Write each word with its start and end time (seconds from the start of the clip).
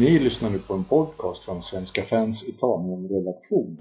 Ni 0.00 0.18
lyssnar 0.18 0.50
nu 0.50 0.58
på 0.58 0.74
en 0.74 0.84
podcast 0.84 1.44
från 1.44 1.62
Svenska 1.62 2.02
fans 2.02 2.44
Italien-redaktion. 2.44 3.78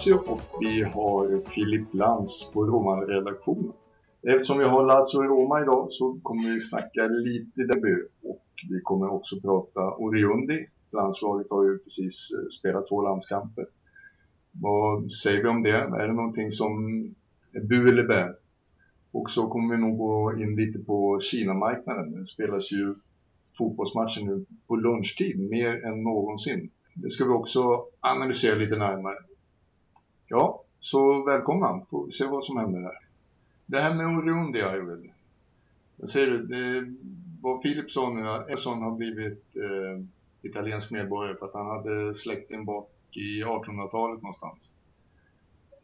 Lazio 0.00 0.14
och 0.14 0.40
vi 0.60 0.82
har 0.82 1.50
Filip 1.50 1.94
Lantz 1.94 2.50
på 2.52 2.64
Roma-redaktionen. 2.64 3.72
Eftersom 4.22 4.58
vi 4.58 4.64
har 4.64 4.86
Lazio 4.86 5.24
i 5.24 5.26
Roma 5.26 5.62
idag 5.62 5.86
så 5.90 6.20
kommer 6.22 6.54
vi 6.54 6.60
snacka 6.60 7.06
lite 7.06 7.74
debut 7.74 8.10
och 8.22 8.44
vi 8.70 8.80
kommer 8.80 9.12
också 9.12 9.40
prata 9.40 9.80
Oriundi. 9.80 10.66
Landslaget 10.92 11.46
har 11.50 11.64
ju 11.64 11.78
precis 11.78 12.30
eh, 12.30 12.48
spelat 12.48 12.88
två 12.88 13.02
landskamper. 13.02 13.66
Vad 14.52 15.12
säger 15.12 15.42
vi 15.42 15.48
om 15.48 15.62
det? 15.62 15.76
Är 15.76 16.06
det 16.06 16.12
någonting 16.12 16.50
som 16.50 16.72
är 17.52 17.60
bu 17.60 17.88
eller 17.88 18.06
bä? 18.08 18.34
Och 19.12 19.30
så 19.30 19.48
kommer 19.48 19.76
vi 19.76 19.82
nog 19.82 19.98
gå 19.98 20.38
in 20.38 20.56
lite 20.56 20.78
på 20.78 21.20
Kina-marknaden. 21.20 22.12
Det 22.12 22.26
spelas 22.26 22.72
ju 22.72 22.94
fotbollsmatcher 23.58 24.24
nu 24.24 24.44
på 24.68 24.76
lunchtid 24.76 25.50
mer 25.50 25.84
än 25.84 26.02
någonsin. 26.02 26.70
Det 26.94 27.10
ska 27.10 27.24
vi 27.24 27.30
också 27.30 27.84
analysera 28.00 28.54
lite 28.54 28.76
närmare. 28.76 29.29
Ja, 30.32 30.62
så 30.80 31.24
välkomna. 31.24 31.86
Får 31.90 32.06
vi 32.06 32.12
se 32.12 32.26
vad 32.26 32.44
som 32.44 32.56
händer 32.56 32.80
här. 32.80 32.98
Det 33.66 33.80
här 33.80 33.94
med 33.94 34.06
Oriundi, 34.06 34.62
Arvid. 34.62 35.10
Vad 35.96 36.10
säger 36.10 36.26
du? 36.26 36.46
Det, 36.46 36.94
vad 37.42 37.62
Filip 37.62 37.90
sa 37.90 38.10
nu, 38.10 38.52
Esson 38.54 38.82
har 38.82 38.90
blivit 38.90 39.56
eh, 39.56 40.04
italiensk 40.42 40.90
medborgare 40.90 41.36
för 41.36 41.46
att 41.46 41.54
han 41.54 41.66
hade 41.66 42.14
släkten 42.14 42.64
bak 42.64 42.90
i 43.10 43.42
1800-talet 43.42 44.22
någonstans. 44.22 44.70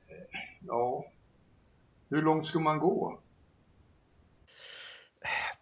Eh, 0.09 0.39
ja, 0.67 1.05
hur 2.09 2.23
långt 2.23 2.47
ska 2.47 2.61
man 2.61 2.79
gå? 2.79 3.19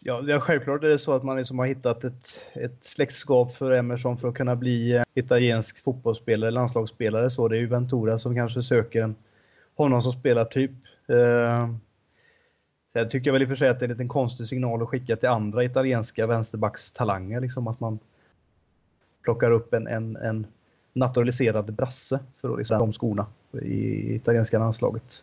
Ja, 0.06 0.22
ja, 0.26 0.40
självklart 0.40 0.84
är 0.84 0.88
det 0.88 0.98
så 0.98 1.12
att 1.12 1.22
man 1.22 1.36
liksom 1.36 1.58
har 1.58 1.66
hittat 1.66 2.04
ett, 2.04 2.46
ett 2.52 2.84
släktskap 2.84 3.56
för 3.56 3.70
Emerson 3.70 4.18
för 4.18 4.28
att 4.28 4.34
kunna 4.34 4.56
bli 4.56 4.96
eh, 4.96 5.02
italiensk 5.14 5.84
fotbollsspelare, 5.84 6.50
landslagsspelare. 6.50 7.30
Så 7.30 7.48
det 7.48 7.56
är 7.56 7.60
ju 7.60 7.66
Ventura 7.66 8.18
som 8.18 8.34
kanske 8.34 8.62
söker 8.62 9.02
en, 9.02 9.14
honom 9.74 10.02
som 10.02 10.12
spelartyp. 10.12 10.70
Eh, 11.06 11.68
sen 12.92 13.08
tycker 13.08 13.26
jag 13.28 13.32
väl 13.32 13.42
i 13.42 13.44
och 13.44 13.48
för 13.48 13.56
sig 13.56 13.68
att 13.68 13.78
det 13.78 13.84
är 13.84 13.88
en 13.88 13.92
liten 13.92 14.08
konstig 14.08 14.46
signal 14.46 14.82
att 14.82 14.88
skicka 14.88 15.16
till 15.16 15.28
andra 15.28 15.64
italienska 15.64 16.26
vänsterbackstalanger. 16.26 17.40
Liksom 17.40 17.68
att 17.68 17.80
man 17.80 17.98
plockar 19.22 19.50
upp 19.50 19.74
en, 19.74 19.86
en, 19.86 20.16
en 20.16 20.46
naturaliserad 20.92 21.72
brasse 21.72 22.20
för 22.40 22.52
att 22.52 22.58
liksom 22.58 22.78
de 22.78 22.92
skorna 22.92 23.26
i 23.62 24.14
italienska 24.14 24.58
landslaget. 24.58 25.22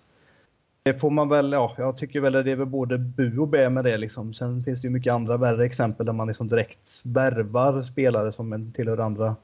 Det 0.84 0.94
får 0.94 1.10
man 1.10 1.30
väl, 1.30 1.52
ja, 1.52 1.76
jag 1.78 1.98
tycker 1.98 2.20
väl 2.20 2.36
att 2.36 2.46
det 2.46 2.52
är 2.52 2.56
väl 2.56 2.68
både 2.68 2.98
bu 2.98 3.38
och 3.38 3.48
bä 3.48 3.70
med 3.70 3.84
det 3.84 3.98
liksom. 3.98 4.34
Sen 4.34 4.64
finns 4.64 4.82
det 4.82 4.88
ju 4.88 4.92
mycket 4.92 5.14
andra 5.14 5.38
värre 5.38 5.66
exempel 5.66 6.06
där 6.06 6.14
man 6.14 6.28
liksom 6.28 6.48
direkt 6.48 7.02
värvar 7.04 7.84
spelare 7.84 8.34
som 8.34 8.54
en 8.54 8.72
tillhör 8.72 8.98
andra 8.98 9.36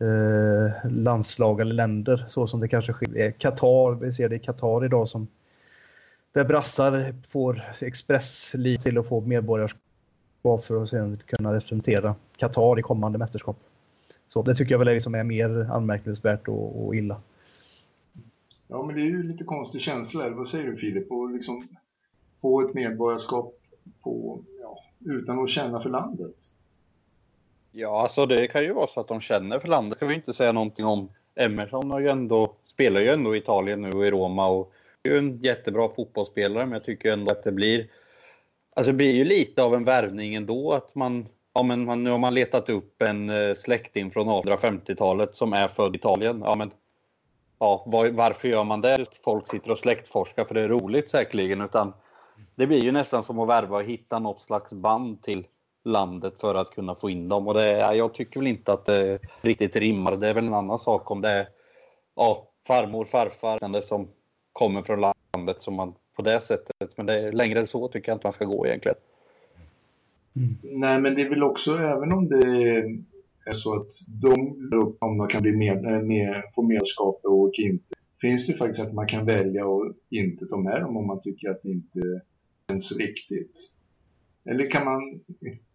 eh, 0.00 0.90
landslag 0.90 1.60
eller 1.60 1.74
länder. 1.74 2.24
Så 2.28 2.46
som 2.46 2.60
det 2.60 2.68
kanske 2.68 2.92
sker 2.92 3.30
Qatar, 3.30 3.94
vi 3.94 4.14
ser 4.14 4.28
det 4.28 4.36
i 4.36 4.38
Qatar 4.38 4.84
idag 4.84 5.08
som 5.08 5.28
där 6.32 6.44
brassar 6.44 7.14
får 7.26 7.62
expressliv 7.80 8.78
till 8.78 8.98
att 8.98 9.08
få 9.08 9.20
medborgarskap 9.20 10.64
för 10.64 10.82
att 10.82 10.88
sedan 10.88 11.18
kunna 11.26 11.54
representera 11.54 12.14
Qatar 12.36 12.78
i 12.78 12.82
kommande 12.82 13.18
mästerskap. 13.18 13.56
Så 14.28 14.42
det 14.42 14.54
tycker 14.54 14.72
jag 14.72 14.78
väl 14.78 14.88
är, 14.88 14.94
liksom 14.94 15.14
är 15.14 15.24
mer 15.24 15.70
anmärkningsvärt 15.72 16.48
och, 16.48 16.86
och 16.86 16.96
illa. 16.96 17.20
Ja, 18.72 18.82
men 18.82 18.96
det 18.96 19.02
är 19.02 19.06
ju 19.06 19.22
lite 19.22 19.44
konstig 19.44 19.80
känsla. 19.80 20.26
eller 20.26 20.36
Vad 20.36 20.48
säger 20.48 20.64
du 20.64 20.76
Filip? 20.76 21.12
Att 21.12 21.32
liksom 21.32 21.68
få 22.40 22.60
ett 22.60 22.74
medborgarskap 22.74 23.54
på, 24.02 24.42
ja, 24.60 24.78
utan 25.00 25.38
att 25.38 25.50
känna 25.50 25.82
för 25.82 25.90
landet. 25.90 26.36
Ja, 27.72 28.02
alltså 28.02 28.26
det 28.26 28.46
kan 28.46 28.62
ju 28.62 28.72
vara 28.72 28.86
så 28.86 29.00
att 29.00 29.08
de 29.08 29.20
känner 29.20 29.58
för 29.58 29.68
landet. 29.68 29.96
ska 29.96 30.06
vi 30.06 30.14
inte 30.14 30.32
säga 30.32 30.52
någonting 30.52 30.84
om. 30.86 31.08
Emerson 31.34 31.90
har 31.90 32.00
ju 32.00 32.08
ändå, 32.08 32.54
spelar 32.66 33.00
ju 33.00 33.08
ändå 33.08 33.34
i 33.34 33.38
Italien 33.38 33.82
nu 33.82 33.90
och 33.90 34.06
i 34.06 34.10
Roma 34.10 34.48
och 34.48 34.72
är 35.02 35.10
ju 35.10 35.18
en 35.18 35.38
jättebra 35.42 35.88
fotbollsspelare. 35.88 36.66
Men 36.66 36.72
jag 36.72 36.84
tycker 36.84 37.12
ändå 37.12 37.32
att 37.32 37.42
det 37.42 37.52
blir, 37.52 37.86
alltså 38.76 38.92
det 38.92 38.96
blir 38.96 39.12
ju 39.12 39.24
lite 39.24 39.62
av 39.62 39.74
en 39.74 39.84
värvning 39.84 40.34
ändå 40.34 40.72
att 40.72 40.94
man, 40.94 41.28
ja 41.54 41.62
men 41.62 41.84
man, 41.84 42.04
nu 42.04 42.10
har 42.10 42.18
man 42.18 42.34
letat 42.34 42.68
upp 42.68 43.02
en 43.02 43.30
eh, 43.30 43.54
släkting 43.54 44.10
från 44.10 44.28
1850-talet 44.28 45.34
som 45.34 45.52
är 45.52 45.68
född 45.68 45.94
i 45.94 45.98
Italien. 45.98 46.42
Ja 46.44 46.54
men, 46.54 46.70
ja 47.62 47.82
var, 47.86 48.10
varför 48.10 48.48
gör 48.48 48.64
man 48.64 48.80
det? 48.80 49.06
Folk 49.24 49.48
sitter 49.48 49.70
och 49.70 49.78
släktforskar 49.78 50.44
för 50.44 50.54
det 50.54 50.60
är 50.60 50.68
roligt 50.68 51.10
säkerligen. 51.10 51.60
Utan 51.60 51.92
det 52.54 52.66
blir 52.66 52.84
ju 52.84 52.92
nästan 52.92 53.22
som 53.22 53.38
att 53.38 53.48
värva 53.48 53.76
och 53.76 53.82
hitta 53.82 54.18
något 54.18 54.40
slags 54.40 54.72
band 54.72 55.22
till 55.22 55.46
landet 55.84 56.40
för 56.40 56.54
att 56.54 56.70
kunna 56.70 56.94
få 56.94 57.10
in 57.10 57.28
dem. 57.28 57.48
Och 57.48 57.54
det, 57.54 57.96
jag 57.96 58.14
tycker 58.14 58.40
väl 58.40 58.46
inte 58.46 58.72
att 58.72 58.86
det 58.86 59.18
riktigt 59.42 59.76
rimmar. 59.76 60.16
Det 60.16 60.28
är 60.28 60.34
väl 60.34 60.46
en 60.46 60.54
annan 60.54 60.78
sak 60.78 61.10
om 61.10 61.20
det 61.20 61.28
är 61.28 61.48
ja, 62.16 62.48
farmor, 62.66 63.04
farfar 63.04 63.80
som 63.80 64.08
kommer 64.52 64.82
från 64.82 65.00
landet 65.00 65.62
som 65.62 65.74
man 65.74 65.94
på 66.16 66.22
det 66.22 66.40
sättet. 66.40 66.96
Men 66.96 67.06
det 67.06 67.14
är, 67.14 67.32
längre 67.32 67.58
än 67.58 67.66
så 67.66 67.88
tycker 67.88 68.10
jag 68.12 68.16
inte 68.16 68.26
man 68.26 68.32
ska 68.32 68.44
gå 68.44 68.66
egentligen. 68.66 68.98
Mm. 70.36 70.56
Nej, 70.62 71.00
men 71.00 71.14
det 71.14 71.22
är 71.22 71.28
väl 71.28 71.42
också, 71.42 71.78
även 71.78 72.12
om 72.12 72.28
det 72.28 72.82
så 73.50 73.74
att 73.74 73.88
de 74.06 74.32
om 75.00 75.18
de 75.18 75.28
kan 75.28 75.42
bli 75.42 75.52
med, 75.52 75.84
eh, 75.84 76.02
med, 76.02 76.42
få 76.54 76.62
medskap 76.62 77.20
och 77.24 77.52
inte, 77.54 77.94
finns 78.20 78.46
det 78.46 78.54
faktiskt 78.54 78.80
att 78.80 78.94
man 78.94 79.06
kan 79.06 79.26
välja 79.26 79.64
att 79.64 79.96
inte 80.10 80.46
ta 80.46 80.56
med 80.56 80.80
dem 80.80 80.96
om 80.96 81.06
man 81.06 81.20
tycker 81.20 81.50
att 81.50 81.62
det 81.62 81.70
inte 81.70 82.00
känns 82.68 82.96
riktigt. 82.96 83.72
Eller 84.44 84.70
kan 84.70 84.84
man, 84.84 85.20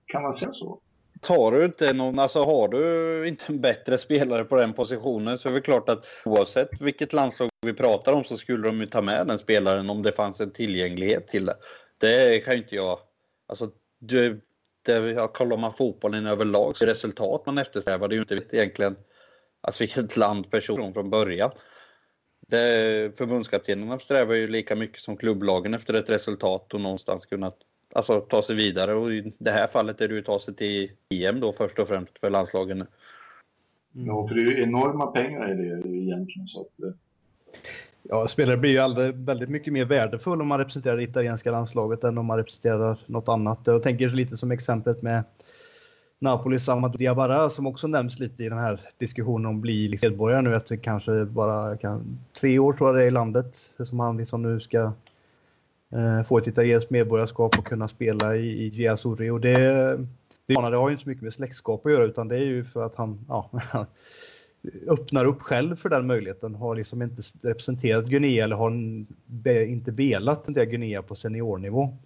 kan 0.05 0.23
man 0.23 0.33
säga 0.33 0.51
så? 0.51 0.81
Tar 1.21 1.51
du 1.51 1.65
inte 1.65 1.93
någon, 1.93 2.19
alltså 2.19 2.43
har 2.43 2.67
du 2.67 3.27
inte 3.27 3.43
en 3.47 3.61
bättre 3.61 3.97
spelare 3.97 4.43
på 4.43 4.55
den 4.55 4.73
positionen 4.73 5.37
så 5.37 5.49
är 5.49 5.53
det 5.53 5.61
klart 5.61 5.89
att 5.89 6.05
oavsett 6.25 6.81
vilket 6.81 7.13
landslag 7.13 7.49
vi 7.61 7.73
pratar 7.73 8.13
om 8.13 8.23
så 8.23 8.37
skulle 8.37 8.67
de 8.67 8.79
ju 8.79 8.85
ta 8.85 9.01
med 9.01 9.27
den 9.27 9.39
spelaren 9.39 9.89
om 9.89 10.01
det 10.03 10.11
fanns 10.11 10.41
en 10.41 10.51
tillgänglighet 10.51 11.27
till 11.27 11.45
det. 11.45 11.55
Det 11.99 12.45
kan 12.45 12.53
ju 12.53 12.61
inte 12.61 12.75
jag, 12.75 12.99
alltså 13.47 13.69
du, 13.99 14.41
Eh, 14.89 15.05
ja, 15.05 15.27
kollar 15.27 15.57
man 15.57 15.73
fotbollen 15.73 16.27
överlag 16.27 16.77
så 16.77 16.85
resultat 16.85 17.45
man 17.45 17.57
eftersträvar. 17.57 18.07
Det 18.07 18.13
är 18.13 18.17
ju 18.17 18.21
inte 18.21 18.57
egentligen 18.57 18.95
alltså 19.61 19.83
vilket 19.83 20.17
land 20.17 20.51
personen 20.51 20.93
från 20.93 21.09
början. 21.09 21.51
Det, 22.47 23.17
förbundskaptenerna 23.17 23.99
strävar 23.99 24.35
ju 24.35 24.47
lika 24.47 24.75
mycket 24.75 25.01
som 25.01 25.17
klubblagen 25.17 25.73
efter 25.73 25.93
ett 25.93 26.09
resultat 26.09 26.73
och 26.73 26.81
någonstans 26.81 27.25
kunna 27.25 27.51
alltså, 27.93 28.21
ta 28.21 28.41
sig 28.41 28.55
vidare. 28.55 28.93
Och 28.93 29.11
i 29.11 29.33
det 29.37 29.51
här 29.51 29.67
fallet 29.67 30.01
är 30.01 30.07
det 30.07 30.13
ju 30.13 30.19
att 30.19 30.25
ta 30.25 30.39
sig 30.39 30.55
till 30.55 30.91
EM 31.09 31.39
då 31.39 31.51
först 31.51 31.79
och 31.79 31.87
främst 31.87 32.19
för 32.19 32.29
landslagen. 32.29 32.77
Mm. 32.77 32.87
Ja, 33.91 34.27
för 34.27 34.35
det 34.35 34.41
är 34.41 34.45
ju 34.45 34.63
enorma 34.63 35.07
pengar 35.07 35.51
i 35.51 35.55
det 35.55 35.89
egentligen. 35.89 36.47
Så 36.47 36.61
att, 36.61 36.83
eh, 36.83 36.93
Ja, 38.03 38.27
spelare 38.27 38.57
blir 38.57 38.71
ju 38.71 38.77
aldrig 38.77 39.15
väldigt 39.15 39.49
mycket 39.49 39.73
mer 39.73 39.85
värdefull 39.85 40.41
om 40.41 40.47
man 40.47 40.59
representerar 40.59 40.97
det 40.97 41.03
italienska 41.03 41.51
landslaget 41.51 42.03
än 42.03 42.17
om 42.17 42.25
man 42.25 42.37
representerar 42.37 42.99
något 43.05 43.27
annat. 43.27 43.59
Jag 43.63 43.83
tänker 43.83 44.09
lite 44.09 44.37
som 44.37 44.51
exemplet 44.51 45.01
med 45.01 45.23
Napolis 46.19 46.69
Amadou 46.69 46.97
Diabara 46.97 47.49
som 47.49 47.67
också 47.67 47.87
nämns 47.87 48.19
lite 48.19 48.43
i 48.43 48.49
den 48.49 48.57
här 48.57 48.81
diskussionen 48.97 49.45
om 49.45 49.61
bli 49.61 49.87
liksom 49.87 50.09
medborgare 50.09 50.41
nu 50.41 50.55
efter 50.55 50.75
kanske 50.75 51.25
bara 51.25 51.77
kan, 51.77 52.19
tre 52.39 52.59
år 52.59 52.73
tror 52.73 52.89
jag 52.89 52.95
det 52.95 53.03
är 53.03 53.07
i 53.07 53.11
landet 53.11 53.71
som 53.79 53.99
han 53.99 54.17
liksom 54.17 54.41
nu 54.41 54.59
ska 54.59 54.91
eh, 55.91 56.23
få 56.27 56.37
ett 56.37 56.47
italienskt 56.47 56.89
medborgarskap 56.89 57.59
och 57.59 57.65
kunna 57.65 57.87
spela 57.87 58.35
i, 58.35 58.47
i 58.47 58.67
Giasuri. 58.67 59.29
Och 59.29 59.41
det, 59.41 59.57
det, 60.45 60.53
det 60.53 60.77
har 60.77 60.89
ju 60.89 60.93
inte 60.93 61.03
så 61.03 61.09
mycket 61.09 61.23
med 61.23 61.33
släktskap 61.33 61.85
att 61.85 61.91
göra 61.91 62.03
utan 62.03 62.27
det 62.27 62.35
är 62.35 62.45
ju 62.45 62.63
för 62.65 62.85
att 62.85 62.95
han 62.95 63.25
ja, 63.27 63.49
öppnar 64.87 65.25
upp 65.25 65.41
själv 65.41 65.75
för 65.75 65.89
den 65.89 66.07
möjligheten. 66.07 66.55
Har 66.55 66.75
liksom 66.75 67.01
inte 67.01 67.21
representerat 67.41 68.05
Guinea 68.05 68.43
eller 68.43 68.55
har 68.55 68.71
inte 69.65 69.91
velat 69.91 70.37
representera 70.37 70.65
Guinea 70.65 71.01
på 71.01 71.15
seniornivå. 71.15 71.97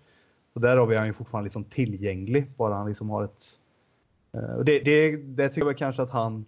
Och 0.54 0.62
där 0.62 0.78
har 0.78 0.86
vi 0.86 0.96
han 0.96 1.08
ju 1.08 1.13
fortfarande 1.13 1.46
liksom 1.46 1.63
tillgänglig, 1.63 2.46
bara 2.58 2.74
han 2.74 2.88
liksom 2.88 3.10
har 3.10 3.24
ett... 3.24 3.46
Eh, 4.34 4.56
och 4.56 4.66
det, 4.66 4.80
det, 4.80 5.18
det 5.18 5.50
tycker 5.50 5.68
jag 5.68 5.78
kanske 5.78 6.02
att 6.02 6.12
han 6.12 6.46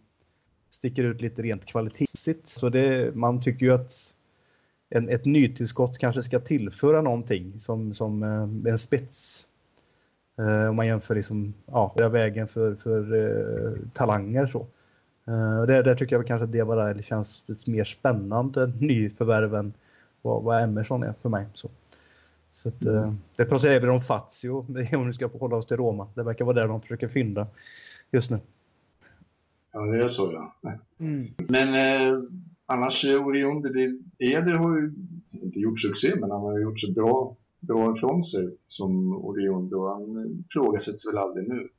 sticker 0.72 1.04
ut 1.04 1.22
lite 1.22 1.42
rent 1.42 1.66
kvalitetsmässigt. 1.66 2.48
Så 2.48 2.70
det, 2.70 3.16
man 3.16 3.42
tycker 3.42 3.66
ju 3.66 3.74
att 3.74 4.14
en, 4.90 5.10
ett 5.10 5.26
nytillskott 5.26 5.98
kanske 5.98 6.24
ska 6.24 6.40
tillföra 6.40 7.02
någonting 7.02 7.60
som, 7.60 7.94
som 7.94 8.24
eh, 8.24 8.72
en 8.72 8.78
spets 8.78 9.48
eh, 10.38 10.70
om 10.70 10.76
man 10.76 10.88
jämför 10.88 11.16
liksom, 11.16 11.54
ja, 11.66 11.96
vägen 12.12 12.48
för, 12.48 12.76
för 12.76 13.78
talanger 13.94 14.48
så. 14.48 14.68
Eh, 15.26 15.62
det, 15.62 15.84
där 15.84 15.96
tycker 15.96 16.16
jag 16.16 16.28
kanske 16.28 16.44
att 16.44 16.52
Diawara 16.52 17.02
känns 17.02 17.44
lite 17.46 17.72
mer 17.72 17.84
spännande 17.84 18.72
nyförvärv 18.80 19.56
än 19.56 19.74
vad, 20.22 20.44
vad 20.44 20.64
Emerson 20.64 21.04
är 21.04 21.14
för 21.22 21.30
mig. 21.30 21.46
Så. 21.54 21.70
Så 22.52 22.70
att, 22.70 22.82
mm. 22.82 23.18
Det 23.36 23.46
pratar 23.46 23.68
även 23.68 23.90
om 23.90 24.02
Fazio, 24.02 24.66
om 24.96 25.08
vi 25.08 25.14
ska 25.14 25.28
hålla 25.28 25.56
oss 25.56 25.68
till 25.68 25.78
Roma. 25.78 26.08
Det 26.16 26.24
verkar 26.24 26.46
vara 26.46 26.56
där 26.56 26.68
de 26.68 26.82
försöker 26.82 27.08
fynda 27.08 27.48
just 28.12 28.32
nu. 28.32 28.40
Ja, 29.74 29.82
det 29.82 30.04
är 30.04 30.08
så 30.08 30.32
ja. 30.62 30.74
Mm. 31.00 31.28
Men 31.38 31.68
eh, 31.68 32.18
annars, 32.66 33.06
Orion, 33.06 33.62
det, 33.62 34.00
Eder 34.20 34.54
har 34.54 34.78
ju 34.78 34.94
inte 35.32 35.60
gjort 35.60 35.80
succé, 35.80 36.16
men 36.16 36.32
han 36.32 36.42
har 36.42 36.60
gjort 36.60 36.80
så 36.80 36.92
bra, 36.92 37.36
bra 37.60 37.98
ifrån 37.98 38.24
sig 38.24 38.50
som 38.68 39.16
Orion. 39.26 39.74
Och 39.74 39.90
han 39.90 40.44
ifrågasätts 40.50 41.08
väl 41.08 41.18
aldrig 41.18 41.50
nu 41.50 41.70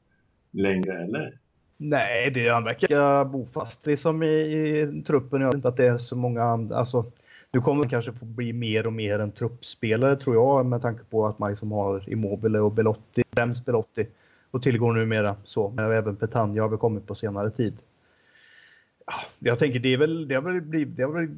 längre, 0.51 1.05
eller? 1.05 1.39
Nej, 1.77 2.31
det, 2.31 2.49
han 2.49 2.65
verkar 2.65 3.25
bofast 3.25 3.87
liksom 3.87 4.23
i, 4.23 4.27
i 4.27 5.03
truppen. 5.07 5.41
Jag 5.41 5.49
vet 5.49 5.55
inte 5.55 5.69
att 5.69 5.77
det 5.77 5.87
är 5.87 5.99
så 5.99 6.17
många 6.17 6.43
andra. 6.43 6.77
Alltså, 6.77 7.05
nu 7.51 7.61
kommer 7.61 7.83
han 7.83 7.91
kanske 7.91 8.13
få 8.13 8.25
bli 8.25 8.53
mer 8.53 8.87
och 8.87 8.93
mer 8.93 9.19
en 9.19 9.33
truppspelare 9.33 10.17
tror 10.17 10.37
jag 10.37 10.67
med 10.67 10.83
tanke 10.83 11.05
på 11.11 11.27
att 11.27 11.39
man 11.39 11.51
liksom 11.51 11.73
har 11.73 12.11
Immobile 12.11 12.59
och 12.59 12.73
Belotti, 12.73 13.23
främst 13.33 13.65
Belotti 13.65 14.07
och 14.51 14.63
tillgår 14.63 14.93
numera 14.93 15.37
så. 15.45 15.71
Men 15.71 15.93
även 15.93 16.17
Petagna 16.17 16.63
har 16.63 16.69
väl 16.69 16.79
kommit 16.79 17.07
på 17.07 17.15
senare 17.15 17.51
tid. 17.51 17.77
Jag 19.39 19.59
tänker 19.59 19.81
det, 19.81 19.93
är 19.93 19.99
väl, 19.99 20.29
det, 20.29 20.35
har 20.35 20.43
väl 20.43 20.61
blivit, 20.61 20.97
det 20.97 21.03
har 21.03 21.13
väl 21.13 21.29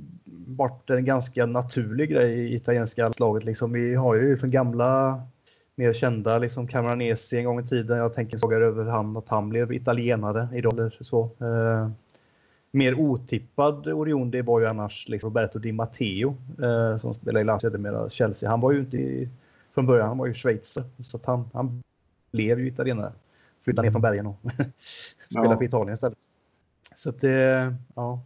varit 0.46 0.90
en 0.90 1.04
ganska 1.04 1.46
naturlig 1.46 2.10
grej 2.10 2.32
i 2.32 2.54
italienska 2.54 3.12
slaget. 3.12 3.44
Liksom, 3.44 3.72
vi 3.72 3.94
har 3.94 4.14
ju 4.14 4.36
från 4.36 4.50
gamla 4.50 5.22
mer 5.76 5.92
kända, 5.92 6.38
liksom 6.38 6.66
Cameronesi 6.66 7.38
en 7.38 7.44
gång 7.44 7.60
i 7.60 7.68
tiden. 7.68 7.98
Jag 7.98 8.14
tänker 8.14 8.38
sågar 8.38 8.60
över 8.60 8.84
han 8.84 9.16
att 9.16 9.28
han 9.28 9.48
blev 9.48 9.72
italienare 9.72 10.48
idag. 10.54 10.92
Så. 11.00 11.30
Eh, 11.40 11.90
mer 12.70 12.94
otippad 13.00 13.86
Orion 13.86 14.30
det 14.30 14.42
var 14.42 14.60
ju 14.60 14.66
annars 14.66 15.08
liksom 15.08 15.30
Roberto 15.30 15.58
Di 15.58 15.72
Matteo 15.72 16.36
eh, 16.62 16.98
som 16.98 17.14
spelar 17.14 17.40
i 17.40 17.44
Lazio, 17.44 17.60
sedermera 17.60 18.08
Chelsea. 18.08 18.50
Han 18.50 18.60
var 18.60 18.72
ju 18.72 18.78
inte 18.78 18.96
i, 18.96 19.28
från 19.74 19.86
början, 19.86 20.08
han 20.08 20.18
var 20.18 20.26
ju 20.26 20.34
schweizer. 20.34 20.84
Så 21.04 21.20
han, 21.24 21.50
han 21.52 21.82
blev 22.32 22.60
ju 22.60 22.68
italienare. 22.68 23.12
Flyttade 23.64 23.86
ner 23.86 23.92
från 23.92 24.02
bergen 24.02 24.26
och 24.26 24.38
spelade 25.30 25.50
ja. 25.50 25.56
för 25.58 25.64
Italien 25.64 25.94
istället. 25.94 26.18
Så 26.94 27.08
att 27.08 27.20
det, 27.20 27.74
ja. 27.94 28.20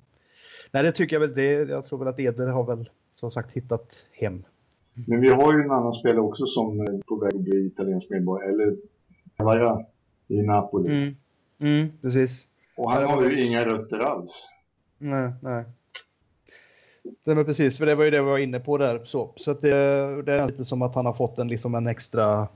Nej, 0.71 0.83
det 0.83 0.93
tycker 0.93 1.17
jag 1.17 1.21
väl. 1.21 1.35
Det, 1.35 1.53
jag 1.53 1.85
tror 1.85 1.99
väl 1.99 2.09
att 2.09 2.21
Eder 2.21 2.47
har 2.47 2.65
väl 2.65 2.91
som 3.15 3.31
sagt 3.31 3.51
hittat 3.51 4.07
hem. 4.13 4.43
Men 4.95 5.21
vi 5.21 5.29
har 5.29 5.53
ju 5.53 5.63
en 5.63 5.71
annan 5.71 5.93
spelare 5.93 6.21
också 6.21 6.47
som 6.47 6.81
är 6.81 7.03
på 7.07 7.17
väg 7.17 7.35
att 7.35 7.41
bli 7.41 7.67
italiensk 7.67 8.11
medborgare. 8.11 8.53
Eller 8.53 8.77
Vaja 9.37 9.87
i 10.29 10.43
Napoli. 10.43 10.89
Mm. 10.89 11.17
Mm, 11.59 11.93
precis. 12.03 12.47
Och 12.77 12.93
han 12.93 13.05
har 13.05 13.31
ju 13.31 13.43
inga 13.43 13.67
rötter 13.67 13.99
alls. 13.99 14.49
Nej, 14.99 15.33
nej. 15.43 15.65
Det 17.25 17.35
var 17.35 17.45
precis, 17.45 17.79
för 17.79 17.87
det 17.87 17.95
var 17.95 18.05
ju 18.05 18.11
det 18.11 18.23
vi 18.23 18.29
var 18.29 18.39
inne 18.39 18.61
på 18.61 18.79
där. 18.79 19.01
Så, 19.05 19.33
så 19.37 19.51
att 19.51 19.61
det, 19.61 20.23
det 20.23 20.33
är 20.33 20.49
lite 20.49 20.65
som 20.65 20.83
att 20.83 20.95
han 20.95 21.07
har 21.07 21.13
fått 21.13 21.39
en, 21.39 21.49
liksom 21.49 21.75
en 21.75 21.87
extra 21.87 22.49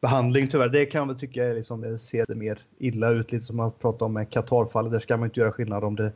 behandling 0.00 0.48
tyvärr. 0.48 0.68
Det 0.68 0.86
kan 0.86 0.98
jag 0.98 1.06
väl 1.06 1.18
tycka 1.18 1.44
är 1.44 1.54
liksom, 1.54 1.98
ser 1.98 2.26
det 2.26 2.34
mer 2.34 2.58
illa 2.78 3.10
ut, 3.10 3.32
lite 3.32 3.44
som 3.44 3.56
man 3.56 3.72
pratar 3.72 4.06
om 4.06 4.12
med 4.12 4.30
Qatar-fallet. 4.30 4.92
Där 4.92 4.98
ska 4.98 5.16
man 5.16 5.28
inte 5.28 5.40
göra 5.40 5.52
skillnad 5.52 5.84
om 5.84 5.96
det 5.96 6.04
är 6.04 6.12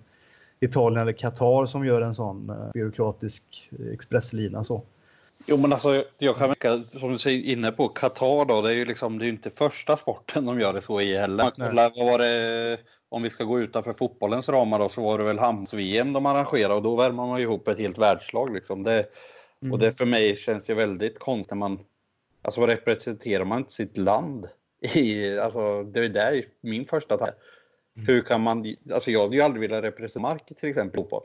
Italien 0.61 1.03
eller 1.03 1.13
Qatar 1.13 1.67
som 1.67 1.87
gör 1.87 2.03
en 2.03 2.15
sån 2.15 2.51
uh, 2.51 2.71
byråkratisk 2.73 3.71
uh, 3.81 3.93
expresslina. 3.93 4.65
Så. 4.65 4.83
Jo 5.47 5.57
men 5.57 5.73
alltså 5.73 6.05
jag 6.19 6.37
kan 6.37 6.49
verka, 6.49 6.83
som 6.99 7.13
du 7.13 7.19
säger 7.19 7.53
inne 7.53 7.73
på, 7.73 7.89
Qatar 7.89 8.45
då, 8.45 8.63
det 8.63 8.71
är 8.71 8.75
ju 8.75 8.85
liksom, 8.85 9.19
det 9.19 9.27
är 9.27 9.29
inte 9.29 9.51
första 9.51 9.97
sporten 9.97 10.47
de 10.47 10.61
gör 10.61 10.73
det 10.73 10.81
så 10.81 11.01
i 11.01 11.17
heller. 11.17 11.51
Kolla, 11.57 11.91
vad 11.97 12.07
var 12.07 12.19
det, 12.19 12.79
om 13.09 13.23
vi 13.23 13.31
ska 13.31 13.45
gå 13.45 13.61
utanför 13.61 13.93
fotbollens 13.93 14.49
ramar 14.49 14.79
då, 14.79 14.89
så 14.89 15.03
var 15.03 15.19
det 15.19 15.25
väl 15.25 15.39
handbolls-VM 15.39 16.13
de 16.13 16.27
arrangerade 16.27 16.75
och 16.75 16.83
då 16.83 16.97
värmer 16.97 17.27
man 17.27 17.41
ihop 17.41 17.69
ett 17.69 17.79
helt 17.79 17.99
världslag 17.99 18.55
liksom. 18.55 18.83
Det, 18.83 19.07
mm. 19.63 19.73
Och 19.73 19.79
det 19.79 19.93
för 19.93 20.07
mig 20.07 20.37
känns 20.37 20.65
det 20.65 20.75
väldigt 20.75 21.19
konstigt 21.19 21.51
när 21.51 21.59
man, 21.59 21.81
alltså 22.43 22.67
representerar 22.67 23.45
man 23.45 23.59
inte 23.59 23.73
sitt 23.73 23.97
land? 23.97 24.49
I, 24.95 25.39
alltså 25.39 25.83
det 25.83 26.05
är 26.05 26.09
där 26.09 26.45
min 26.61 26.85
första 26.85 27.17
tanke. 27.17 27.35
Mm. 27.97 28.07
Hur 28.07 28.23
kan 28.23 28.41
man, 28.41 28.75
alltså 28.93 29.11
jag 29.11 29.23
hade 29.23 29.37
ju 29.37 29.43
aldrig 29.43 29.71
velat 29.71 29.85
representera 29.85 30.23
Mark 30.23 30.47
till 30.47 30.69
exempel 30.69 31.01
fotboll. 31.01 31.23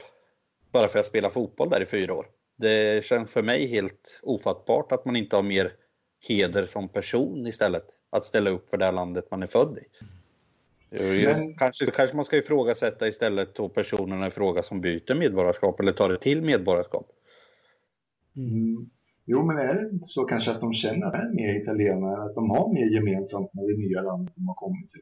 Bara 0.72 0.88
för 0.88 1.00
att 1.00 1.06
spela 1.06 1.30
fotboll 1.30 1.70
där 1.70 1.82
i 1.82 1.86
fyra 1.86 2.14
år. 2.14 2.26
Det 2.56 3.06
känns 3.06 3.34
för 3.34 3.44
mig 3.44 3.68
helt 3.68 4.20
ofattbart 4.24 4.92
att 4.92 5.06
man 5.06 5.16
inte 5.16 5.36
har 5.36 5.44
mer 5.44 5.72
heder 6.28 6.66
som 6.66 6.90
person 6.90 7.48
istället. 7.48 7.86
Att 8.10 8.24
ställa 8.24 8.50
upp 8.50 8.70
för 8.70 8.78
det 8.78 8.92
landet 8.92 9.32
man 9.32 9.44
är 9.44 9.48
född 9.48 9.78
i. 9.78 9.86
Men... 11.26 11.56
Kanske, 11.58 11.86
kanske 11.92 12.16
man 12.16 12.26
ska 12.26 12.38
ifrågasätta 12.38 13.08
istället 13.08 13.56
då 13.56 13.70
personerna 13.70 14.28
i 14.28 14.30
fråga 14.30 14.64
som 14.64 14.82
byter 14.82 15.16
medborgarskap 15.16 15.80
eller 15.80 15.92
tar 15.92 16.10
det 16.10 16.20
till 16.20 16.42
medborgarskap. 16.42 17.08
Mm. 18.36 18.90
Jo, 19.26 19.46
men 19.46 19.58
är 19.58 19.74
det 19.74 19.90
inte 19.90 20.06
så 20.06 20.26
kanske 20.26 20.52
att 20.52 20.62
de 20.62 20.74
känner 20.74 21.08
att 21.08 21.14
de 21.14 21.20
är 21.20 21.34
mer 21.34 21.62
italienare, 21.62 22.24
att 22.24 22.36
de 22.36 22.50
har 22.50 22.74
mer 22.74 22.86
gemensamt 22.86 23.54
med 23.54 23.66
det 23.66 23.78
nya 23.78 24.02
landet 24.02 24.34
de 24.36 24.48
har 24.48 24.56
kommit 24.56 24.90
till? 24.90 25.02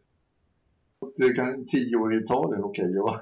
Det 1.18 1.34
kan, 1.34 1.66
tio 1.66 1.96
år 1.96 2.14
i 2.14 2.18
Italien, 2.18 2.64
okej, 2.64 2.86
okay, 2.86 2.96
jag, 2.96 3.20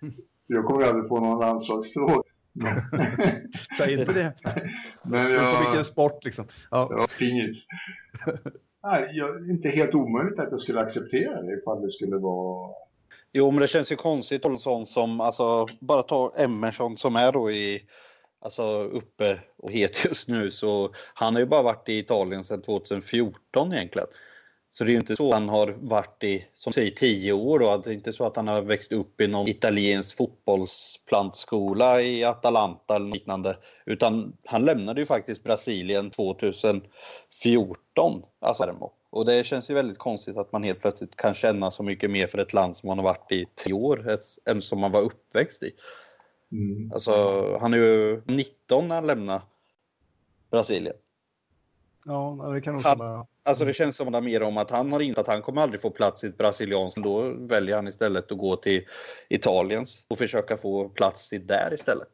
jag 0.46 0.64
kommer 0.64 0.86
aldrig 0.86 1.08
få 1.08 1.20
någon 1.20 1.38
landslagsfråga. 1.38 2.31
Säg 3.78 3.92
inte 3.92 4.12
det. 4.12 4.34
Men 5.02 5.32
jag, 5.32 5.56
på 5.56 5.62
vilken 5.62 5.84
sport 5.84 6.24
liksom. 6.24 6.46
Ja, 6.70 6.88
ja 6.90 7.06
pingis. 7.18 7.66
Nej, 8.82 9.10
jag, 9.12 9.50
inte 9.50 9.68
helt 9.68 9.94
omöjligt 9.94 10.38
att 10.38 10.50
jag 10.50 10.60
skulle 10.60 10.80
acceptera 10.80 11.42
det 11.42 11.58
ifall 11.58 11.82
det 11.82 11.90
skulle 11.90 12.16
vara... 12.16 12.74
Jo, 13.32 13.50
men 13.50 13.60
det 13.60 13.68
känns 13.68 13.92
ju 13.92 13.96
konstigt 13.96 14.44
en 14.44 14.58
sån 14.58 14.86
som, 14.86 15.20
alltså, 15.20 15.66
bara 15.80 16.02
ta 16.02 16.32
Emerson 16.38 16.96
som 16.96 17.16
är 17.16 17.32
då 17.32 17.50
i, 17.50 17.86
alltså 18.40 18.82
uppe 18.82 19.40
och 19.58 19.70
het 19.70 20.04
just 20.04 20.28
nu, 20.28 20.50
så 20.50 20.92
han 21.14 21.34
har 21.34 21.40
ju 21.40 21.46
bara 21.46 21.62
varit 21.62 21.88
i 21.88 21.98
Italien 21.98 22.44
sedan 22.44 22.62
2014 22.62 23.72
egentligen. 23.72 24.08
Så 24.74 24.84
det 24.84 24.90
är 24.90 24.92
ju 24.92 24.98
inte 24.98 25.16
så 25.16 25.32
han 25.32 25.48
har 25.48 25.76
varit 25.80 26.24
i, 26.24 26.46
som 26.54 26.72
säger, 26.72 26.90
tio 26.90 27.32
år 27.32 27.58
då. 27.58 27.76
Det 27.76 27.90
är 27.90 27.94
inte 27.94 28.12
så 28.12 28.26
att 28.26 28.36
han 28.36 28.48
har 28.48 28.62
växt 28.62 28.92
upp 28.92 29.20
i 29.20 29.26
någon 29.26 29.48
italiensk 29.48 30.16
fotbollsplantskola 30.16 32.02
i 32.02 32.24
Atalanta 32.24 32.96
eller 32.96 33.10
liknande. 33.10 33.56
Utan 33.86 34.36
han 34.44 34.64
lämnade 34.64 35.00
ju 35.00 35.06
faktiskt 35.06 35.42
Brasilien 35.42 36.10
2014, 36.10 38.22
alltså 38.40 38.90
Och 39.10 39.26
det 39.26 39.46
känns 39.46 39.70
ju 39.70 39.74
väldigt 39.74 39.98
konstigt 39.98 40.36
att 40.36 40.52
man 40.52 40.62
helt 40.62 40.80
plötsligt 40.80 41.16
kan 41.16 41.34
känna 41.34 41.70
så 41.70 41.82
mycket 41.82 42.10
mer 42.10 42.26
för 42.26 42.38
ett 42.38 42.52
land 42.52 42.76
som 42.76 42.86
man 42.86 42.98
har 42.98 43.04
varit 43.04 43.32
i 43.32 43.46
tio 43.54 43.72
år 43.72 44.18
än 44.50 44.62
som 44.62 44.80
man 44.80 44.90
var 44.90 45.00
uppväxt 45.00 45.62
i. 45.62 45.70
Mm. 46.52 46.92
Alltså, 46.92 47.12
han 47.60 47.74
är 47.74 47.78
ju 47.78 48.22
19 48.26 48.88
när 48.88 48.94
han 48.94 49.06
lämnade 49.06 49.42
Brasilien. 50.50 50.96
Ja, 52.04 52.50
det 52.54 52.60
kan 52.60 52.74
nog 52.74 52.82
han, 52.82 53.26
Alltså 53.42 53.64
det 53.64 53.72
känns 53.72 53.96
som 53.96 54.14
att 54.14 54.24
mer 54.24 54.42
om 54.42 54.56
att 54.56 54.70
han 54.70 54.92
har 54.92 55.00
inte 55.00 55.20
att 55.20 55.26
han 55.26 55.42
kommer 55.42 55.62
aldrig 55.62 55.80
få 55.80 55.90
plats 55.90 56.24
i 56.24 56.26
ett 56.26 56.38
brasilianskt. 56.38 57.02
Då 57.02 57.34
väljer 57.38 57.76
han 57.76 57.88
istället 57.88 58.32
att 58.32 58.38
gå 58.38 58.56
till 58.56 58.84
Italiens 59.28 60.06
och 60.08 60.18
försöka 60.18 60.56
få 60.56 60.88
plats 60.88 61.32
i 61.32 61.38
där 61.38 61.74
istället. 61.74 62.08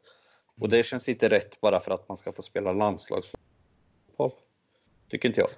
Och 0.61 0.69
det 0.69 0.85
känns 0.85 1.09
inte 1.09 1.29
rätt 1.29 1.61
bara 1.61 1.79
för 1.79 1.91
att 1.91 2.09
man 2.09 2.17
ska 2.17 2.31
få 2.31 2.41
spela 2.41 2.73
landslagsfotboll. 2.73 4.31
Tycker 5.09 5.29
inte 5.29 5.41
jag. 5.41 5.49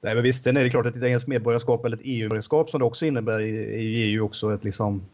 Nej, 0.00 0.14
men 0.14 0.22
visst, 0.22 0.44
sen 0.44 0.56
är 0.56 0.64
det 0.64 0.70
klart 0.70 0.86
att 0.86 0.96
ett 0.96 1.02
engelskt 1.02 1.28
medborgarskap 1.28 1.84
eller 1.84 1.96
ett 1.96 2.02
EU-medborgarskap 2.04 2.70
som 2.70 2.80
det 2.80 2.86
också 2.86 3.06
innebär 3.06 3.40
är 3.40 4.06
ju 4.06 4.20
också 4.20 4.54
ett 4.54 4.64
liksom 4.64 5.06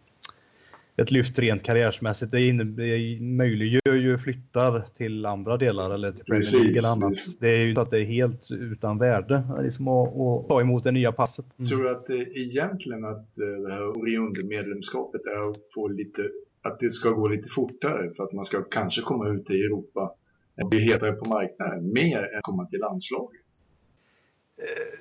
ett 0.96 1.10
lyft 1.10 1.38
rent 1.38 1.62
karriärsmässigt. 1.62 2.32
Det, 2.32 2.52
det 2.52 3.20
möjliggör 3.20 3.94
ju 3.94 4.18
flyttar 4.18 4.84
till 4.96 5.26
andra 5.26 5.56
delar 5.56 5.90
eller 5.90 6.12
till 6.12 6.24
Premier 6.24 6.52
League 6.52 6.78
eller 6.78 6.88
annat. 6.88 7.14
Det 7.40 7.48
är 7.48 7.64
ju 7.64 7.74
så 7.74 7.80
att 7.80 7.90
det 7.90 8.00
är 8.00 8.04
helt 8.04 8.48
utan 8.50 8.98
värde 8.98 9.42
liksom 9.62 9.88
att, 9.88 10.08
att 10.08 10.48
ta 10.48 10.60
emot 10.60 10.84
det 10.84 10.92
nya 10.92 11.12
passet. 11.12 11.46
Mm. 11.58 11.68
Tror 11.68 11.82
du 11.82 11.90
att 11.90 12.06
det 12.06 12.38
egentligen 12.38 13.04
att 13.04 13.38
eh, 13.38 13.46
det 13.46 13.72
här 13.72 13.98
Orion-medlemskapet 13.98 15.20
är 15.26 15.50
att 15.50 15.56
få 15.74 15.88
lite 15.88 16.22
att 16.62 16.80
det 16.80 16.90
ska 16.90 17.10
gå 17.10 17.28
lite 17.28 17.48
fortare 17.48 18.10
för 18.16 18.24
att 18.24 18.32
man 18.32 18.44
ska 18.44 18.62
kanske 18.62 19.02
komma 19.02 19.28
ut 19.28 19.50
i 19.50 19.54
Europa 19.54 20.14
och 20.62 20.68
bli 20.68 20.80
hetare 20.80 21.12
på 21.12 21.28
marknaden 21.28 21.92
mer 21.92 22.18
än 22.18 22.38
att 22.38 22.42
komma 22.42 22.66
till 22.66 22.80
landslaget? 22.80 23.40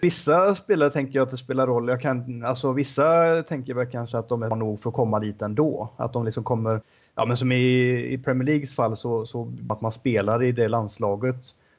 Vissa 0.02 0.56
spelare 0.56 0.90
tänker 0.90 1.20
jag 1.20 1.26
att 1.26 1.32
det 1.32 1.38
spelar 1.38 1.68
roll. 1.68 1.90
Jag 1.90 2.02
kan, 2.02 2.44
alltså, 2.44 2.72
vissa 2.72 3.44
tänker 3.44 3.74
väl 3.74 3.86
kanske 3.86 4.18
att 4.18 4.30
de 4.30 4.44
är 4.44 4.56
nog 4.56 4.80
för 4.80 4.90
att 4.90 4.96
komma 4.96 5.20
dit 5.20 5.42
ändå. 5.42 5.90
Att 5.98 6.14
de 6.14 6.26
liksom 6.26 6.44
kommer, 6.44 6.82
ja 7.16 7.26
men 7.26 7.38
som 7.38 7.52
i, 7.52 8.14
i 8.14 8.18
Premier 8.18 8.46
Leagues 8.46 8.76
fall 8.76 8.96
så, 8.96 9.26
så 9.26 9.54
att 9.70 9.82
man 9.82 9.92
spelar 9.92 10.44
i 10.44 10.52
det 10.52 10.68
landslaget. 10.68 11.36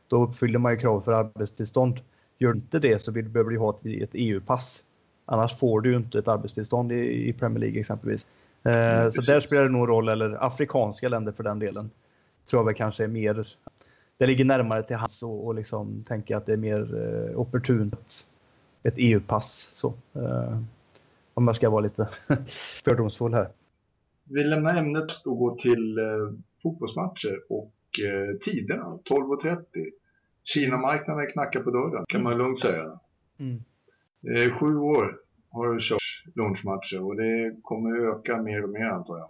Då 0.09 0.23
uppfyller 0.23 0.59
man 0.59 0.73
ju 0.73 0.79
krav 0.79 1.01
för 1.01 1.13
arbetstillstånd. 1.13 2.01
Gör 2.39 2.55
inte 2.55 2.79
det 2.79 3.03
så 3.03 3.13
behöver 3.13 3.51
du 3.51 3.59
ha 3.59 3.71
ett, 3.71 4.03
ett 4.03 4.11
EU-pass. 4.13 4.83
Annars 5.27 5.59
får 5.59 5.81
du 5.81 5.91
ju 5.91 5.97
inte 5.97 6.19
ett 6.19 6.29
arbetstillstånd 6.29 6.93
i, 6.93 7.29
i 7.29 7.33
Premier 7.33 7.61
League 7.61 7.81
exempelvis. 7.81 8.27
Eh, 8.63 9.09
så 9.09 9.21
där 9.21 9.41
spelar 9.41 9.63
det 9.63 9.69
nog 9.69 9.89
roll, 9.89 10.09
eller 10.09 10.45
afrikanska 10.47 11.09
länder 11.09 11.33
för 11.33 11.45
den 11.45 11.59
delen. 11.59 11.91
Tror 12.51 12.61
jag 12.61 12.65
väl 12.65 12.75
kanske 12.75 13.05
är 13.05 13.09
mer 13.09 13.57
det 14.19 14.27
ligger 14.27 14.45
närmare 14.45 14.83
till 14.83 14.97
hands 14.97 15.23
och, 15.23 15.47
och 15.47 15.55
liksom 15.55 16.05
tänka 16.09 16.37
att 16.37 16.47
det 16.47 16.53
är 16.53 16.57
mer 16.57 16.95
eh, 16.95 17.41
opportunt 17.41 18.27
ett 18.83 18.95
EU-pass. 18.97 19.71
Så, 19.75 19.95
eh, 20.15 20.59
om 21.35 21.47
jag 21.47 21.57
ska 21.57 21.71
vara 21.71 21.81
lite 21.81 22.09
fördomsfull 22.85 23.35
här. 23.35 23.49
Vi 24.25 24.45
lämnar 24.45 24.77
ämnet 24.77 25.27
och 25.27 25.39
går 25.39 25.57
till 25.57 25.99
eh, 25.99 26.05
fotbollsmatcher 26.63 27.41
och 27.49 27.73
eh, 28.05 28.37
tiderna, 28.37 28.99
12.30. 29.05 29.65
Kina-marknaden 30.45 31.27
knackar 31.33 31.61
på 31.61 31.71
dörren, 31.71 32.05
kan 32.09 32.23
man 32.23 32.39
lugnt 32.39 32.59
säga. 32.59 32.99
Mm. 33.39 33.63
Eh, 34.23 34.59
sju 34.59 34.77
år 34.77 35.19
har 35.51 35.75
det 35.75 35.81
körts 35.81 36.25
lunchmatcher 36.35 37.03
och 37.03 37.17
det 37.17 37.57
kommer 37.63 38.09
öka 38.09 38.43
mer 38.43 38.63
och 38.63 38.71
mer 38.71 38.85
antar 38.85 39.19
jag. 39.19 39.29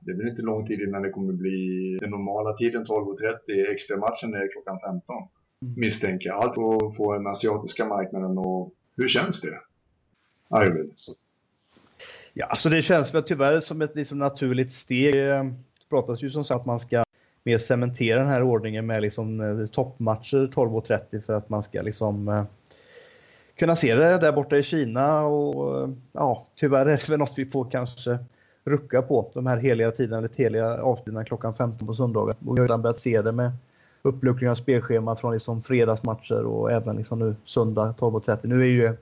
Det 0.00 0.14
blir 0.14 0.30
inte 0.30 0.42
lång 0.42 0.66
tid 0.66 0.80
innan 0.80 1.02
det 1.02 1.10
kommer 1.10 1.32
bli 1.32 1.98
den 2.00 2.10
normala 2.10 2.56
tiden 2.56 2.84
12.30, 2.86 3.72
extra 3.72 3.96
matchen 3.96 4.34
är 4.34 4.52
klockan 4.52 4.78
15. 4.80 5.16
Mm. 5.62 5.74
Misstänker 5.76 6.28
jag. 6.28 6.44
Allt 6.44 6.54
för 6.54 6.86
att 6.86 6.96
få 6.96 7.12
den 7.12 7.26
asiatiska 7.26 7.84
marknaden 7.84 8.38
och 8.38 8.72
hur 8.96 9.08
känns 9.08 9.40
det? 9.40 9.60
Arvid? 10.48 10.92
Ja, 12.32 12.46
alltså 12.46 12.68
det 12.68 12.82
känns 12.82 13.14
väl 13.14 13.22
tyvärr 13.22 13.60
som 13.60 13.82
ett 13.82 13.96
liksom 13.96 14.18
naturligt 14.18 14.72
steg. 14.72 15.14
Det 15.14 15.54
pratas 15.90 16.22
ju 16.22 16.30
som 16.30 16.44
sagt 16.44 16.60
att 16.60 16.66
man 16.66 16.80
ska 16.80 17.04
mer 17.42 17.58
cementera 17.58 18.20
den 18.20 18.28
här 18.28 18.42
ordningen 18.42 18.86
med 18.86 19.02
liksom 19.02 19.40
eh, 19.40 19.66
toppmatcher 19.66 20.50
12.30 20.54 21.22
för 21.22 21.32
att 21.32 21.48
man 21.48 21.62
ska 21.62 21.82
liksom 21.82 22.28
eh, 22.28 22.44
kunna 23.56 23.76
se 23.76 23.94
det 23.94 24.18
där 24.18 24.32
borta 24.32 24.56
i 24.56 24.62
Kina 24.62 25.22
och 25.22 25.88
ja, 26.12 26.46
tyvärr 26.56 26.86
är 26.86 26.96
det 26.96 27.08
väl 27.08 27.18
något 27.18 27.34
vi 27.36 27.46
får 27.46 27.70
kanske 27.70 28.18
rucka 28.64 29.02
på 29.02 29.30
de 29.34 29.46
här 29.46 29.56
heliga 29.56 29.90
tiderna, 29.90 30.18
eller 30.18 30.30
heliga 30.36 30.82
avstiderna 30.82 31.24
klockan 31.24 31.54
15 31.54 31.86
på 31.86 31.94
söndagar. 31.94 32.34
Och 32.46 32.56
vi 32.56 32.60
har 32.60 32.68
redan 32.68 32.82
börjat 32.82 32.98
se 32.98 33.22
det 33.22 33.32
med 33.32 33.52
uppluckring 34.02 34.50
av 34.50 34.54
spelschema 34.54 35.16
från 35.16 35.32
liksom 35.32 35.62
fredagsmatcher 35.62 36.44
och 36.44 36.72
även 36.72 36.96
liksom 36.96 37.18
nu 37.18 37.34
söndag 37.44 37.94
12.30. 37.98 38.38
Nu 38.42 38.60
är 38.60 38.66
ju 38.66 38.96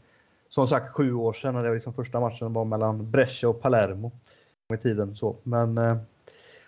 som 0.48 0.66
sagt 0.66 0.94
sju 0.94 1.14
år 1.14 1.32
sedan 1.32 1.56
och 1.56 1.62
det 1.62 1.68
var 1.68 1.74
liksom 1.74 1.94
första 1.94 2.20
matchen 2.20 2.52
var 2.52 2.64
mellan 2.64 3.10
Brescia 3.10 3.48
och 3.48 3.60
Palermo 3.60 4.12
i 4.74 4.76
tiden. 4.76 5.16
Så. 5.16 5.36
Men 5.42 5.78
eh, 5.78 5.96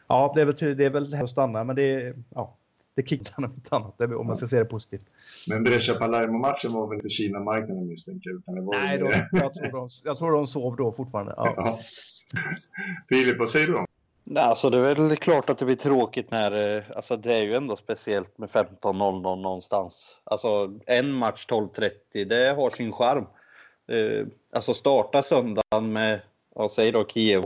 ja, 0.07 0.33
det 0.35 0.41
är 0.41 0.45
väl, 0.45 0.77
det 0.77 0.85
är 0.85 0.91
väl 0.91 1.15
här 1.15 1.25
att 1.25 1.31
stanna, 1.31 1.65
men 1.65 1.77
det 1.77 1.95
är, 1.95 2.15
ja, 2.35 2.57
det 2.95 3.09
kickar 3.09 3.43
något 3.43 3.53
annat 3.69 4.01
om 4.01 4.27
man 4.27 4.37
ska 4.37 4.49
se 4.49 4.59
det 4.59 4.65
positivt. 4.65 5.07
Men 5.49 5.65
Brescia-Palermo-matchen 5.65 6.73
var 6.73 6.89
väl 6.89 7.01
för 7.01 7.09
Kina-marknaden 7.09 7.89
misstänker 7.89 8.31
jag? 8.31 8.65
Nej, 8.65 8.99
då, 8.99 9.11
jag, 9.33 9.55
tror 9.55 9.73
de, 9.73 9.89
jag 10.05 10.17
tror 10.17 10.33
de 10.33 10.47
sov 10.47 10.77
då 10.77 10.93
fortfarande. 10.93 11.35
Ja. 11.37 11.55
Ja. 11.57 11.79
Filip, 13.09 13.39
vad 13.39 13.51
säger 13.51 13.67
du 13.67 13.75
om? 13.75 13.87
Nej, 14.25 14.43
alltså 14.43 14.71
det 14.71 14.79
är 14.79 14.95
väl 14.95 15.17
klart 15.17 15.51
att 15.51 15.59
det 15.59 15.65
blir 15.65 15.77
tråkigt 15.77 16.31
när, 16.31 16.77
eh, 16.77 16.83
alltså 16.97 17.17
det 17.17 17.35
är 17.35 17.43
ju 17.43 17.55
ändå 17.55 17.77
speciellt 17.77 18.39
med 18.39 18.49
15.00 18.49 19.37
någonstans. 19.37 20.17
Alltså 20.25 20.79
en 20.87 21.13
match 21.13 21.47
12.30, 21.49 22.25
det 22.25 22.57
har 22.57 22.71
sin 22.71 22.93
charm. 22.93 23.27
Eh, 23.89 24.27
alltså 24.53 24.75
starta 24.75 25.23
söndagen 25.23 25.93
med, 25.93 26.21
vad 26.55 26.71
säger 26.71 26.93
då, 26.93 27.07
Kiev, 27.07 27.45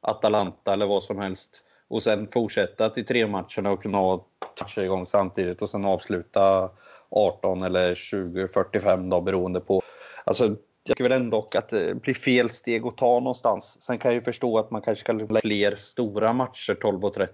Atalanta 0.00 0.72
eller 0.72 0.86
vad 0.86 1.04
som 1.04 1.18
helst. 1.18 1.64
Och 1.88 2.02
sen 2.02 2.28
fortsätta 2.32 2.88
till 2.88 3.06
tre 3.06 3.26
matcherna 3.26 3.70
och 3.70 3.82
kunna 3.82 3.98
ha 3.98 4.26
matcher 4.60 4.80
igång 4.82 5.06
samtidigt 5.06 5.62
och 5.62 5.70
sen 5.70 5.84
avsluta 5.84 6.70
18 7.10 7.62
eller 7.62 7.94
20, 7.94 8.48
45 8.48 9.10
då 9.10 9.20
beroende 9.20 9.60
på. 9.60 9.82
Alltså 10.24 10.56
jag 10.86 10.96
tycker 10.96 11.10
väl 11.10 11.20
ändå 11.20 11.48
att 11.54 11.68
det 11.68 12.02
blir 12.02 12.14
fel 12.14 12.50
steg 12.50 12.86
att 12.86 12.96
ta 12.96 13.20
någonstans. 13.20 13.80
Sen 13.80 13.98
kan 13.98 14.10
jag 14.10 14.14
ju 14.14 14.24
förstå 14.24 14.58
att 14.58 14.70
man 14.70 14.82
kanske 14.82 15.04
ska 15.04 15.12
lägga 15.12 15.40
fler 15.40 15.76
stora 15.76 16.32
matcher 16.32 16.74
12.30. 16.74 17.26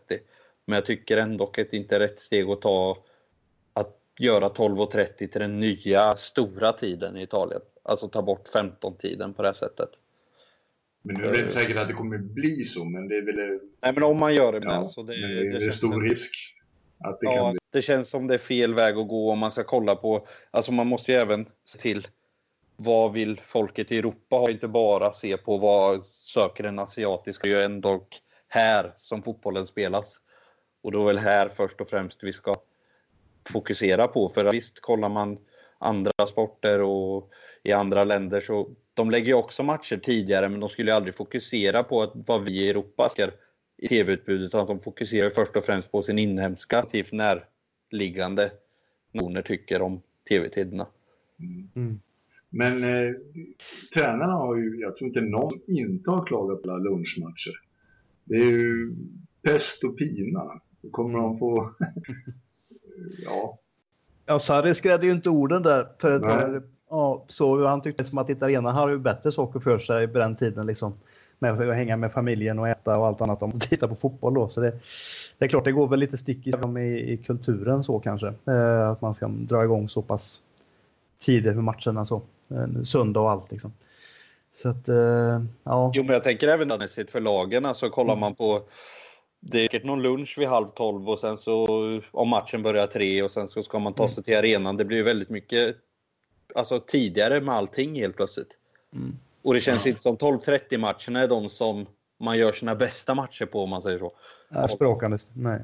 Men 0.66 0.74
jag 0.74 0.84
tycker 0.84 1.16
ändå 1.16 1.44
att 1.44 1.54
det 1.54 1.72
inte 1.72 1.96
är 1.96 2.00
rätt 2.00 2.20
steg 2.20 2.48
att 2.48 2.62
ta 2.62 3.04
att 3.72 3.96
göra 4.18 4.48
12.30 4.48 5.06
till 5.16 5.40
den 5.40 5.60
nya 5.60 6.16
stora 6.16 6.72
tiden 6.72 7.16
i 7.16 7.22
Italien. 7.22 7.60
Alltså 7.82 8.08
ta 8.08 8.22
bort 8.22 8.48
15-tiden 8.54 9.34
på 9.34 9.42
det 9.42 9.48
här 9.48 9.52
sättet. 9.52 9.90
Men 11.02 11.16
nu 11.16 11.26
är 11.26 11.32
det 11.32 11.40
inte 11.40 11.52
säkert 11.52 11.76
att 11.76 11.88
det 11.88 11.94
kommer 11.94 12.18
bli 12.18 12.64
så, 12.64 12.84
men 12.84 13.08
det 13.08 13.16
är 13.16 13.22
väl... 13.22 13.60
Nej, 13.80 13.92
men 13.92 14.02
om 14.02 14.18
man 14.20 14.34
gör 14.34 14.52
det 14.52 14.60
med 14.60 14.74
ja, 14.74 14.84
så 14.84 15.02
det, 15.02 15.12
det, 15.12 15.58
det 15.58 15.64
är 15.64 15.70
stor 15.70 16.02
risk. 16.02 16.32
Att 16.98 17.20
det, 17.20 17.26
ja, 17.26 17.36
kan 17.36 17.50
bli. 17.52 17.58
det 17.70 17.82
känns 17.82 18.10
som 18.10 18.26
det 18.26 18.34
är 18.34 18.38
fel 18.38 18.74
väg 18.74 18.96
att 18.96 19.08
gå 19.08 19.30
om 19.30 19.38
man 19.38 19.52
ska 19.52 19.64
kolla 19.64 19.96
på... 19.96 20.26
Alltså 20.50 20.72
man 20.72 20.86
måste 20.86 21.12
ju 21.12 21.18
även 21.18 21.46
se 21.64 21.78
till 21.78 22.06
vad 22.82 23.12
vill 23.12 23.40
folket 23.40 23.92
i 23.92 23.98
Europa 23.98 24.36
ha? 24.36 24.50
Inte 24.50 24.68
bara 24.68 25.12
se 25.12 25.36
på 25.36 25.56
vad 25.56 26.02
söker 26.04 26.64
den 26.64 26.78
asiatiska, 26.78 27.48
ju 27.48 27.62
ändå 27.62 28.06
här 28.48 28.94
som 28.98 29.22
fotbollen 29.22 29.66
spelas. 29.66 30.20
Och 30.82 30.92
då 30.92 31.02
är 31.02 31.06
väl 31.06 31.18
här 31.18 31.48
först 31.48 31.80
och 31.80 31.88
främst 31.88 32.24
vi 32.24 32.32
ska 32.32 32.56
fokusera 33.52 34.08
på. 34.08 34.28
För 34.28 34.52
visst, 34.52 34.80
kollar 34.80 35.08
man 35.08 35.38
andra 35.78 36.12
sporter 36.28 36.82
och 36.82 37.30
i 37.62 37.72
andra 37.72 38.04
länder 38.04 38.40
så 38.40 38.70
de 38.94 39.10
lägger 39.10 39.26
ju 39.26 39.34
också 39.34 39.62
matcher 39.62 39.96
tidigare 39.96 40.48
men 40.48 40.60
de 40.60 40.68
skulle 40.68 40.94
aldrig 40.94 41.14
fokusera 41.14 41.82
på 41.82 42.02
att 42.02 42.12
vad 42.14 42.44
vi 42.44 42.64
i 42.64 42.70
Europa 42.70 43.08
ska 43.08 43.28
i 43.76 43.88
tv-utbudet 43.88 44.46
utan 44.46 44.66
de 44.66 44.80
fokuserar 44.80 45.30
först 45.30 45.56
och 45.56 45.64
främst 45.64 45.92
på 45.92 46.02
sin 46.02 46.18
inhemska, 46.18 46.86
närliggande 47.12 48.50
nationer 49.12 49.42
tycker 49.42 49.82
om 49.82 50.02
tv-tiderna. 50.28 50.86
Mm. 51.74 52.00
Men 52.50 52.84
eh, 52.84 53.14
tränarna 53.94 54.32
har 54.32 54.56
ju, 54.56 54.80
jag 54.80 54.96
tror 54.96 55.08
inte 55.08 55.20
någon 55.20 55.60
inte 55.66 56.10
har 56.10 56.26
klagat 56.26 56.62
på 56.62 56.70
alla 56.70 56.78
lunchmatcher. 56.78 57.60
Det 58.24 58.34
är 58.34 58.50
ju 58.50 58.94
pest 59.42 59.84
och 59.84 59.98
pina. 59.98 60.60
Då 60.82 60.90
kommer 60.90 61.18
de 61.18 61.38
få, 61.38 61.74
ja. 63.24 63.58
Ja, 64.26 64.38
Sarri 64.38 64.74
skrädde 64.74 65.06
ju 65.06 65.12
inte 65.12 65.30
orden 65.30 65.62
där 65.62 65.86
för 65.98 66.16
ett 66.16 66.22
tag. 66.22 66.62
Ja, 66.90 67.24
så 67.28 67.66
han 67.66 67.82
tyckte 67.82 68.04
som 68.04 68.18
att 68.18 68.30
italienarna 68.30 68.78
har 68.78 68.90
ju 68.90 68.98
bättre 68.98 69.32
saker 69.32 69.60
för 69.60 69.78
sig 69.78 70.08
på 70.08 70.18
den 70.18 70.36
tiden 70.36 70.66
liksom. 70.66 70.92
Med 71.38 71.52
att 71.52 71.76
hänga 71.76 71.96
med 71.96 72.12
familjen 72.12 72.58
och 72.58 72.68
äta 72.68 72.98
och 72.98 73.06
allt 73.06 73.20
annat 73.20 73.42
om 73.42 73.50
att 73.50 73.60
titta 73.60 73.88
på 73.88 73.94
fotboll 73.94 74.34
då. 74.34 74.48
Så 74.48 74.60
det, 74.60 74.70
det 75.38 75.44
är 75.44 75.48
klart, 75.48 75.64
det 75.64 75.72
går 75.72 75.88
väl 75.88 75.98
lite 75.98 76.16
stick 76.16 76.46
i, 76.46 76.50
i, 76.80 77.12
i 77.12 77.16
kulturen 77.16 77.82
så 77.82 78.00
kanske. 78.00 78.34
Eh, 78.46 78.90
att 78.90 79.00
man 79.00 79.14
ska 79.14 79.28
dra 79.28 79.64
igång 79.64 79.88
så 79.88 80.02
pass 80.02 80.42
tidigt 81.18 81.54
med 81.54 81.64
matcherna 81.64 82.04
så 82.04 82.22
en 82.50 82.86
söndag 82.86 83.20
och 83.20 83.30
allt 83.30 83.50
liksom. 83.50 83.72
Så 84.52 84.68
att, 84.68 84.88
eh, 84.88 85.42
ja. 85.64 85.92
Jo, 85.94 86.02
men 86.02 86.12
jag 86.12 86.22
tänker 86.22 86.48
även 86.48 86.68
mässigt 86.68 87.10
för 87.10 87.20
lagen. 87.20 87.64
Alltså 87.64 87.90
kollar 87.90 88.12
mm. 88.12 88.20
man 88.20 88.34
på 88.34 88.62
det 89.40 89.58
är 89.58 89.62
säkert 89.62 89.84
någon 89.84 90.02
lunch 90.02 90.38
vid 90.38 90.48
halv 90.48 90.66
tolv 90.66 91.08
och 91.08 91.18
sen 91.18 91.36
så 91.36 91.66
om 92.10 92.28
matchen 92.28 92.62
börjar 92.62 92.86
tre 92.86 93.22
och 93.22 93.30
sen 93.30 93.48
så 93.48 93.62
ska 93.62 93.78
man 93.78 93.94
ta 93.94 94.08
sig 94.08 94.24
till 94.24 94.36
arenan. 94.36 94.76
Det 94.76 94.84
blir 94.84 95.02
väldigt 95.02 95.30
mycket 95.30 95.76
alltså, 96.54 96.80
tidigare 96.80 97.40
med 97.40 97.54
allting 97.54 97.94
helt 97.94 98.16
plötsligt. 98.16 98.58
Mm. 98.92 99.18
Och 99.42 99.54
det 99.54 99.60
känns 99.60 99.86
inte 99.86 100.02
som 100.02 100.16
12.30 100.16 100.78
matcherna 100.78 101.24
är 101.24 101.28
de 101.28 101.48
som 101.48 101.86
man 102.18 102.38
gör 102.38 102.52
sina 102.52 102.74
bästa 102.74 103.14
matcher 103.14 103.46
på 103.46 103.62
om 103.62 103.70
man 103.70 103.82
säger 103.82 103.98
så. 103.98 104.12
Ja, 104.48 104.68
språkandes, 104.68 105.26
nej. 105.32 105.60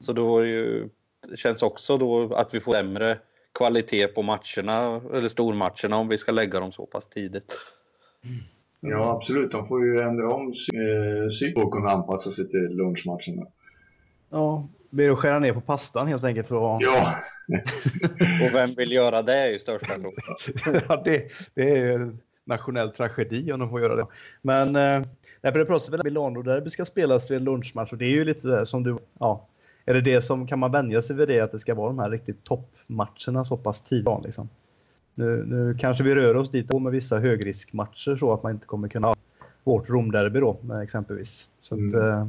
Så 0.00 0.12
då 0.12 0.44
ju, 0.44 0.88
det 1.28 1.36
känns 1.36 1.62
också 1.62 1.98
då 1.98 2.34
att 2.34 2.54
vi 2.54 2.60
får 2.60 2.72
sämre 2.72 3.18
kvalitet 3.56 4.06
på 4.06 4.22
matcherna, 4.22 5.00
eller 5.14 5.28
stormatcherna 5.28 5.96
om 5.96 6.08
vi 6.08 6.18
ska 6.18 6.32
lägga 6.32 6.60
dem 6.60 6.72
så 6.72 6.86
pass 6.86 7.06
tidigt. 7.06 7.52
Mm. 8.24 8.44
Ja, 8.80 9.12
absolut. 9.16 9.52
De 9.52 9.68
får 9.68 9.84
ju 9.84 10.00
ändra 10.00 10.34
om 10.34 10.54
sig 11.30 11.54
och 11.56 11.72
kunna 11.72 11.90
anpassa 11.90 12.30
sig 12.30 12.48
till 12.48 12.68
lunchmatcherna. 12.68 13.46
Ja, 14.30 14.68
blir 14.90 15.12
att 15.12 15.18
skära 15.18 15.38
ner 15.38 15.52
på 15.52 15.60
pastan 15.60 16.06
helt 16.06 16.24
enkelt 16.24 16.48
för 16.48 16.76
att... 16.76 16.82
Ja! 16.82 17.14
och 18.46 18.54
vem 18.54 18.74
vill 18.74 18.92
göra 18.92 19.22
det 19.22 19.54
i 19.54 19.58
största 19.58 19.86
frågan? 19.86 20.12
ja, 20.88 21.02
det, 21.04 21.24
det 21.54 21.78
är 21.78 21.92
en 21.92 22.18
nationell 22.44 22.90
tragedi 22.90 23.52
om 23.52 23.60
de 23.60 23.70
får 23.70 23.80
göra 23.80 23.96
det. 23.96 24.06
Men 24.42 24.76
eh, 24.76 25.02
för 25.42 25.58
det 25.58 25.64
pratas 25.64 25.88
väl 25.88 26.00
om 26.00 26.04
Milano 26.04 26.42
där 26.42 26.60
det 26.60 26.70
ska 26.70 26.84
spelas 26.84 27.30
vid 27.30 27.40
lunchmatch 27.40 27.92
och 27.92 27.98
det 27.98 28.04
är 28.04 28.10
ju 28.10 28.24
lite 28.24 28.48
där 28.48 28.64
som 28.64 28.82
du, 28.82 28.98
ja, 29.18 29.48
är 29.86 29.94
det 29.94 30.00
det 30.00 30.22
som, 30.22 30.46
kan 30.46 30.58
man 30.58 30.72
vänja 30.72 31.02
sig 31.02 31.16
vid 31.16 31.28
det, 31.28 31.40
att 31.40 31.52
det 31.52 31.58
ska 31.58 31.74
vara 31.74 31.88
de 31.88 31.98
här 31.98 32.10
riktigt 32.10 32.44
toppmatcherna 32.44 33.44
så 33.44 33.56
pass 33.56 33.80
tidigt? 33.82 34.24
Liksom? 34.24 34.48
Nu, 35.14 35.44
nu 35.46 35.76
kanske 35.80 36.04
vi 36.04 36.14
rör 36.14 36.36
oss 36.36 36.50
dit 36.50 36.72
med 36.72 36.92
vissa 36.92 37.18
högriskmatcher 37.18 38.16
så 38.16 38.32
att 38.32 38.42
man 38.42 38.52
inte 38.52 38.66
kommer 38.66 38.88
kunna 38.88 39.06
ha 39.06 39.14
vårt 39.64 39.88
Romderby 39.88 40.40
då 40.40 40.58
exempelvis. 40.82 41.50
Så, 41.60 41.74
att, 41.74 41.80
mm. 41.80 42.08
Eh, 42.08 42.28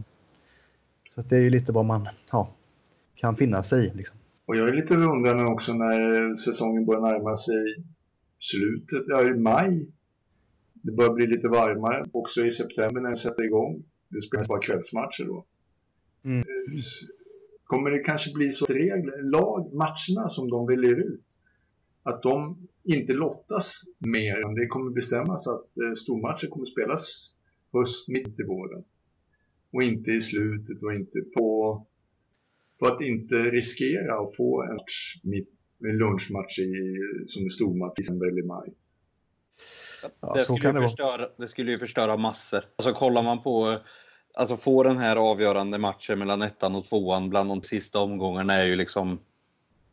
så 1.09 1.21
att 1.21 1.29
det 1.29 1.35
är 1.35 1.41
ju 1.41 1.49
lite 1.49 1.71
vad 1.71 1.85
man 1.85 2.07
ja, 2.31 2.49
kan 3.15 3.35
finna 3.35 3.63
sig 3.63 3.85
i. 3.85 3.91
Liksom. 3.97 4.17
Och 4.45 4.55
jag 4.55 4.69
är 4.69 4.73
lite 4.73 4.95
undrande 4.95 5.43
också 5.43 5.73
när 5.73 6.35
säsongen 6.35 6.85
börjar 6.85 7.01
närma 7.01 7.37
sig 7.37 7.83
slutet, 8.39 9.03
ja 9.07 9.23
i 9.23 9.33
maj. 9.33 9.87
Det 10.73 10.91
börjar 10.91 11.13
bli 11.13 11.27
lite 11.27 11.47
varmare 11.47 12.05
också 12.11 12.45
i 12.45 12.51
september 12.51 13.01
när 13.01 13.09
det 13.09 13.17
sätter 13.17 13.43
igång. 13.43 13.83
Det 14.09 14.21
spelas 14.21 14.47
bara 14.47 14.59
kvällsmatcher 14.59 15.25
då. 15.25 15.45
Mm. 16.23 16.45
Eh, 17.67 17.77
kommer 17.77 17.91
det 17.91 17.99
kanske 17.99 18.33
bli 18.33 18.51
så 18.51 18.65
att 18.65 18.69
regler, 18.71 19.23
lag, 19.23 19.73
matcherna 19.73 20.29
som 20.29 20.49
de 20.49 20.67
väljer 20.67 20.95
ut, 20.95 21.21
att 22.03 22.21
de 22.23 22.67
inte 22.83 23.13
lottas 23.13 23.81
mer. 23.99 24.59
Det 24.59 24.67
kommer 24.67 24.91
bestämmas 24.91 25.47
att 25.47 25.77
eh, 25.77 25.93
stormatcher 25.93 26.47
kommer 26.47 26.65
spelas 26.65 27.33
höst, 27.73 28.07
mitt 28.07 28.39
i 28.39 28.43
våren. 28.43 28.83
Och 29.73 29.83
inte 29.83 30.11
i 30.11 30.21
slutet 30.21 30.83
och 30.83 30.93
inte 30.93 31.21
på, 31.35 31.85
på 32.79 32.87
att 32.87 33.01
inte 33.01 33.35
riskera 33.35 34.19
att 34.19 34.35
få 34.35 34.63
en 34.63 34.75
match 34.75 35.19
mitt, 35.23 35.49
en 35.83 35.97
lunchmatch 35.97 36.59
i, 36.59 36.97
som 37.27 37.45
är 37.45 37.49
stormatch 37.49 37.99
i 37.99 38.01
december 38.01 38.27
eller 38.27 38.43
maj. 38.43 38.73
Ja, 40.21 40.33
det, 40.33 40.39
skulle 40.39 40.71
det, 40.71 40.81
förstöra, 40.81 41.27
det 41.37 41.47
skulle 41.47 41.71
ju 41.71 41.79
förstöra 41.79 42.17
massor. 42.17 42.63
Alltså 42.75 42.93
kollar 42.93 43.23
man 43.23 43.43
på 43.43 43.77
Alltså 44.39 44.57
få 44.57 44.83
den 44.83 44.97
här 44.97 45.15
avgörande 45.15 45.77
matchen 45.77 46.19
mellan 46.19 46.41
ettan 46.41 46.75
och 46.75 46.85
tvåan 46.85 47.29
bland 47.29 47.49
de 47.49 47.61
sista 47.61 47.99
omgångarna 47.99 48.53
är 48.53 48.65
ju 48.65 48.75
liksom 48.75 49.19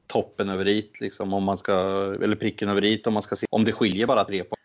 toppen 0.07 0.49
över 0.49 0.69
it, 0.69 1.01
liksom, 1.01 1.33
om 1.33 1.45
man 1.45 1.57
ska, 1.57 1.73
eller 2.23 2.37
pricken 2.37 2.69
över 2.69 2.85
it 2.85 3.07
om 3.07 3.13
man 3.13 3.23
ska 3.23 3.37
se 3.37 3.47
om 3.51 3.65
det 3.65 3.73
skiljer 3.73 4.07
bara 4.07 4.25
tre 4.25 4.45
poäng. 4.45 4.65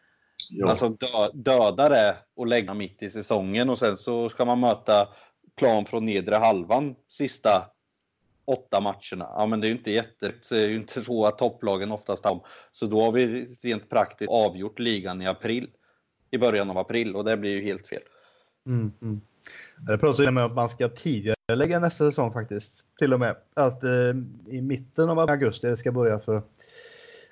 Ja. 0.50 0.70
Alltså 0.70 0.90
dö, 0.90 1.30
döda 1.34 1.90
det 1.90 2.18
och 2.36 2.48
lägga 2.48 2.74
mitt 2.74 3.04
i 3.04 3.10
säsongen 3.10 3.70
och 3.70 3.78
sen 3.78 3.98
så 3.98 4.30
ska 4.30 4.46
man 4.46 4.60
möta 4.60 5.08
plan 5.56 5.86
från 5.86 6.06
nedre 6.06 6.36
halvan 6.36 6.96
sista 7.10 7.66
åtta 8.46 8.82
matcherna. 8.82 9.30
Ja, 9.36 9.46
men 9.46 9.62
det 9.62 9.68
är 9.68 9.70
ju 9.70 9.76
inte 9.76 9.92
jätte, 9.92 10.32
det 10.50 10.64
är 10.64 10.68
ju 10.68 10.76
inte 10.76 11.02
så 11.02 11.26
att 11.26 11.38
topplagen 11.38 11.92
oftast 11.92 12.26
har. 12.26 12.46
Så 12.72 12.86
då 12.86 13.02
har 13.02 13.12
vi 13.12 13.46
rent 13.64 13.90
praktiskt 13.90 14.32
avgjort 14.32 14.80
ligan 14.80 15.22
i 15.22 15.28
april. 15.28 15.70
I 16.32 16.38
början 16.38 16.70
av 16.70 16.78
april 16.78 17.16
och 17.16 17.26
det 17.26 17.38
blir 17.38 17.52
ju 17.52 17.62
helt 17.62 17.88
fel. 17.88 18.02
Mm, 18.66 18.92
mm. 19.02 19.22
Det 19.78 19.98
pratas 19.98 20.28
om 20.28 20.38
att 20.38 20.56
man 20.56 20.70
ska 20.70 20.90
tidigare 20.90 21.56
lägga 21.56 21.80
nästa 21.80 22.12
säsong 22.12 22.34
faktiskt. 22.34 22.86
Till 23.00 23.14
och 23.14 23.20
med 23.20 23.36
att 23.54 23.84
eh, 23.84 23.90
i 24.48 24.62
mitten 24.62 25.10
av 25.10 25.20
augusti 25.20 25.76
ska 25.76 25.92
börja 25.92 26.20
för 26.20 26.42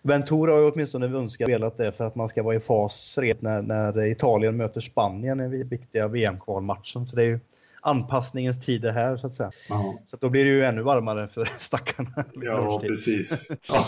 Ventura 0.01 0.51
har 0.51 0.59
ju 0.59 0.71
åtminstone 0.71 1.05
önskat 1.05 1.49
velat 1.49 1.77
det 1.77 1.91
för 1.91 2.03
att 2.03 2.15
man 2.15 2.29
ska 2.29 2.43
vara 2.43 2.55
i 2.55 2.59
fas 2.59 3.17
redan 3.17 3.65
när, 3.65 3.91
när 3.91 4.05
Italien 4.05 4.57
möter 4.57 4.81
Spanien 4.81 5.53
i 5.53 5.63
viktiga 5.63 6.07
VM-kvalmatchen. 6.07 7.07
Så 7.07 7.15
det 7.15 7.21
är 7.21 7.27
ju 7.27 7.39
anpassningens 7.81 8.65
tid 8.65 8.81
det 8.81 8.91
här 8.91 9.17
så 9.17 9.27
att 9.27 9.35
säga. 9.35 9.51
Ja. 9.69 9.99
Så 10.05 10.17
då 10.17 10.29
blir 10.29 10.45
det 10.45 10.51
ju 10.51 10.65
ännu 10.65 10.81
varmare 10.81 11.27
för 11.27 11.45
stackarna. 11.59 12.25
Ja, 12.33 12.79
precis. 12.79 13.47
Ja. 13.67 13.85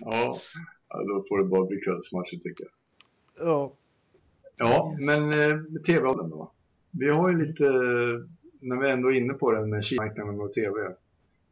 ja. 0.00 0.38
då 0.88 1.24
får 1.28 1.38
det 1.38 1.44
bara 1.44 1.66
bli 1.66 1.80
kvällsmatcher 1.80 2.36
tycker 2.36 2.64
jag. 2.64 3.48
Ja. 3.48 3.72
Ja, 4.56 4.96
men 5.06 5.32
eh, 5.32 5.58
tv-avden 5.86 6.30
då? 6.30 6.52
Vi 6.92 7.08
har 7.08 7.30
ju 7.30 7.46
lite, 7.46 7.64
när 8.60 8.80
vi 8.80 8.90
ändå 8.90 9.12
är 9.12 9.16
inne 9.16 9.34
på 9.34 9.52
den 9.52 9.70
med 9.70 9.84
marknaden 9.98 10.40
och 10.40 10.52
tv. 10.52 10.94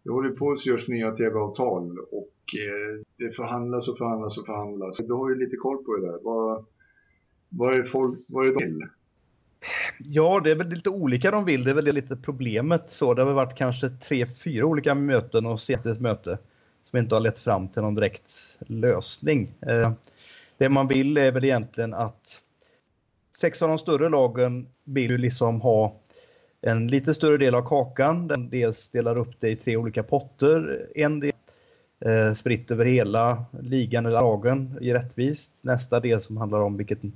Det 0.03 0.11
håller 0.11 0.31
på 0.31 0.53
att 0.53 0.67
görs 0.67 0.89
nya 0.89 1.13
tv-avtal 1.13 1.99
och 1.99 2.35
eh, 2.59 3.05
det 3.17 3.37
förhandlas 3.37 3.89
och 3.89 3.99
förhandlas 3.99 4.39
och 4.39 4.47
förhandlas. 4.47 4.99
Du 4.99 5.13
har 5.13 5.31
ju 5.31 5.39
lite 5.39 5.57
koll 5.57 5.85
på 5.85 5.97
det 5.97 6.07
där. 6.07 6.19
Vad, 6.23 6.65
vad 7.49 7.75
är 7.75 7.83
folk, 7.83 8.19
vad 8.27 8.47
är 8.47 8.53
de 8.53 8.65
vill? 8.65 8.87
Ja, 9.99 10.41
det 10.45 10.51
är 10.51 10.57
väl 10.57 10.69
lite 10.69 10.91
olika 10.91 11.31
de 11.31 11.45
vill. 11.45 11.65
Det 11.65 11.71
är 11.71 11.75
väl 11.75 11.85
lite 11.85 12.17
problemet 12.17 12.91
så. 12.91 13.15
Det 13.15 13.23
har 13.23 13.27
väl 13.27 13.35
varit 13.35 13.57
kanske 13.57 13.91
tre, 13.91 14.27
fyra 14.27 14.67
olika 14.67 14.95
möten 14.95 15.47
och 15.47 15.61
senaste 15.61 15.91
ett 15.91 16.01
möte 16.01 16.39
som 16.85 16.99
inte 16.99 17.15
har 17.15 17.21
lett 17.21 17.39
fram 17.39 17.69
till 17.69 17.83
någon 17.83 17.95
direkt 17.95 18.33
lösning. 18.67 19.55
Eh, 19.61 19.93
det 20.59 20.69
man 20.69 20.89
vill 20.89 21.17
är 21.17 21.33
väl 21.33 21.45
egentligen 21.45 21.95
att 21.95 22.41
sex 23.41 23.63
av 23.63 23.69
de 23.69 23.79
större 23.79 24.09
lagen 24.09 24.67
vill 24.85 25.11
ju 25.11 25.19
liksom 25.19 25.61
ha 25.61 25.95
en 26.61 26.89
lite 26.89 27.15
större 27.15 27.37
del 27.37 27.55
av 27.55 27.63
kakan. 27.63 28.29
Den 28.29 28.51
dels 28.51 28.91
delar 28.91 29.19
upp 29.19 29.35
det 29.41 29.51
i 29.51 29.57
tre 29.57 29.77
olika 29.77 30.03
potter. 30.03 30.87
En 30.95 31.21
del 31.21 31.33
eh, 32.01 32.33
spritt 32.33 32.71
över 32.71 32.85
hela 32.85 33.45
ligan 33.61 34.07
eller 34.07 34.21
lagen 34.21 34.79
i 34.81 34.95
rättvist. 34.95 35.55
Nästa 35.61 36.01
del 36.01 36.21
som 36.21 36.37
handlar 36.37 36.61
om 36.61 36.77
vilken 36.77 37.13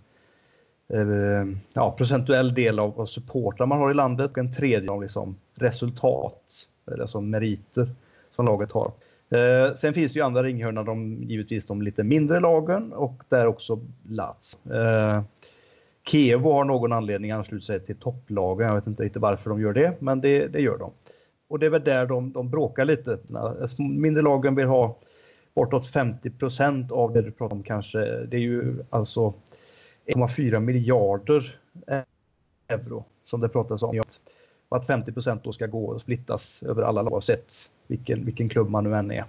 eh, 0.88 1.58
ja, 1.74 1.94
procentuell 1.98 2.54
del 2.54 2.78
av, 2.78 3.00
av 3.00 3.06
supportrar 3.06 3.66
man 3.66 3.78
har 3.78 3.90
i 3.90 3.94
landet. 3.94 4.30
Och 4.30 4.38
en 4.38 4.52
tredje 4.52 4.88
om 4.88 5.02
liksom 5.02 5.36
resultat, 5.54 6.68
alltså 7.00 7.20
meriter 7.20 7.88
som 8.36 8.46
laget 8.46 8.72
har. 8.72 8.92
Eh, 9.30 9.74
sen 9.74 9.94
finns 9.94 10.12
det 10.12 10.18
ju 10.18 10.24
andra 10.24 10.42
ringhörnor, 10.42 10.84
de, 10.84 11.22
givetvis 11.22 11.66
de 11.66 11.82
lite 11.82 12.02
mindre 12.02 12.40
lagen 12.40 12.92
och 12.92 13.22
där 13.28 13.46
också 13.46 13.80
Lats. 14.08 14.58
Eh, 14.66 15.22
Kevo 16.06 16.52
har 16.52 16.64
någon 16.64 16.92
anledning 16.92 17.30
anslutit 17.30 17.66
sig 17.66 17.80
till 17.80 17.96
topplagen. 17.96 18.66
Jag 18.68 18.74
vet 18.74 18.86
inte 18.86 19.02
riktigt 19.02 19.22
varför 19.22 19.50
de 19.50 19.60
gör 19.60 19.72
det, 19.72 20.00
men 20.00 20.20
det, 20.20 20.46
det 20.46 20.60
gör 20.60 20.78
de. 20.78 20.90
Och 21.48 21.58
det 21.58 21.66
är 21.66 21.70
väl 21.70 21.84
där 21.84 22.06
de, 22.06 22.32
de 22.32 22.50
bråkar 22.50 22.84
lite. 22.84 23.18
Mindre 23.78 24.22
lagen 24.22 24.54
vill 24.54 24.66
ha 24.66 24.98
bortåt 25.54 25.86
50 25.86 26.30
procent 26.30 26.92
av 26.92 27.12
det 27.12 27.22
du 27.22 27.30
pratar 27.30 27.56
om 27.56 27.62
kanske. 27.62 27.98
Det 27.98 28.36
är 28.36 28.40
ju 28.40 28.84
alltså 28.90 29.34
1,4 30.06 30.60
miljarder 30.60 31.58
euro 32.68 33.04
som 33.24 33.40
det 33.40 33.48
pratas 33.48 33.82
om. 33.82 34.02
Och 34.68 34.76
att 34.76 34.86
50 34.86 35.12
procent 35.12 35.44
då 35.44 35.52
ska 35.52 35.66
gå 35.66 35.84
och 35.84 36.00
splittas 36.00 36.62
över 36.62 36.82
alla 36.82 37.02
lag 37.02 37.12
oavsett 37.12 37.52
vilken, 37.86 38.24
vilken 38.24 38.48
klubb 38.48 38.70
man 38.70 38.84
nu 38.84 38.94
än 38.94 39.10
är. 39.10 39.24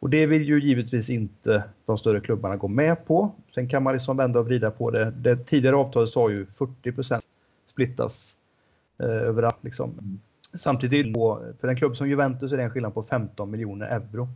Och 0.00 0.10
det 0.10 0.26
vill 0.26 0.42
ju 0.42 0.60
givetvis 0.60 1.10
inte 1.10 1.64
de 1.86 1.98
större 1.98 2.20
klubbarna 2.20 2.56
gå 2.56 2.68
med 2.68 3.06
på. 3.06 3.30
Sen 3.54 3.68
kan 3.68 3.82
man 3.82 3.92
liksom 3.92 4.16
vända 4.16 4.38
och 4.38 4.46
vrida 4.46 4.70
på 4.70 4.90
det. 4.90 5.10
Det 5.10 5.36
tidigare 5.36 5.76
avtalet 5.76 6.08
sa 6.08 6.30
ju 6.30 6.46
40% 6.58 7.20
splittas 7.70 8.36
eh, 8.98 9.06
överallt. 9.06 9.58
Liksom. 9.60 10.20
Samtidigt 10.54 11.16
för 11.60 11.68
en 11.68 11.76
klubb 11.76 11.96
som 11.96 12.08
Juventus 12.08 12.52
är 12.52 12.56
det 12.56 12.62
en 12.62 12.70
skillnad 12.70 12.94
på 12.94 13.02
15 13.02 13.50
miljoner 13.50 13.86
euro. 13.86 14.28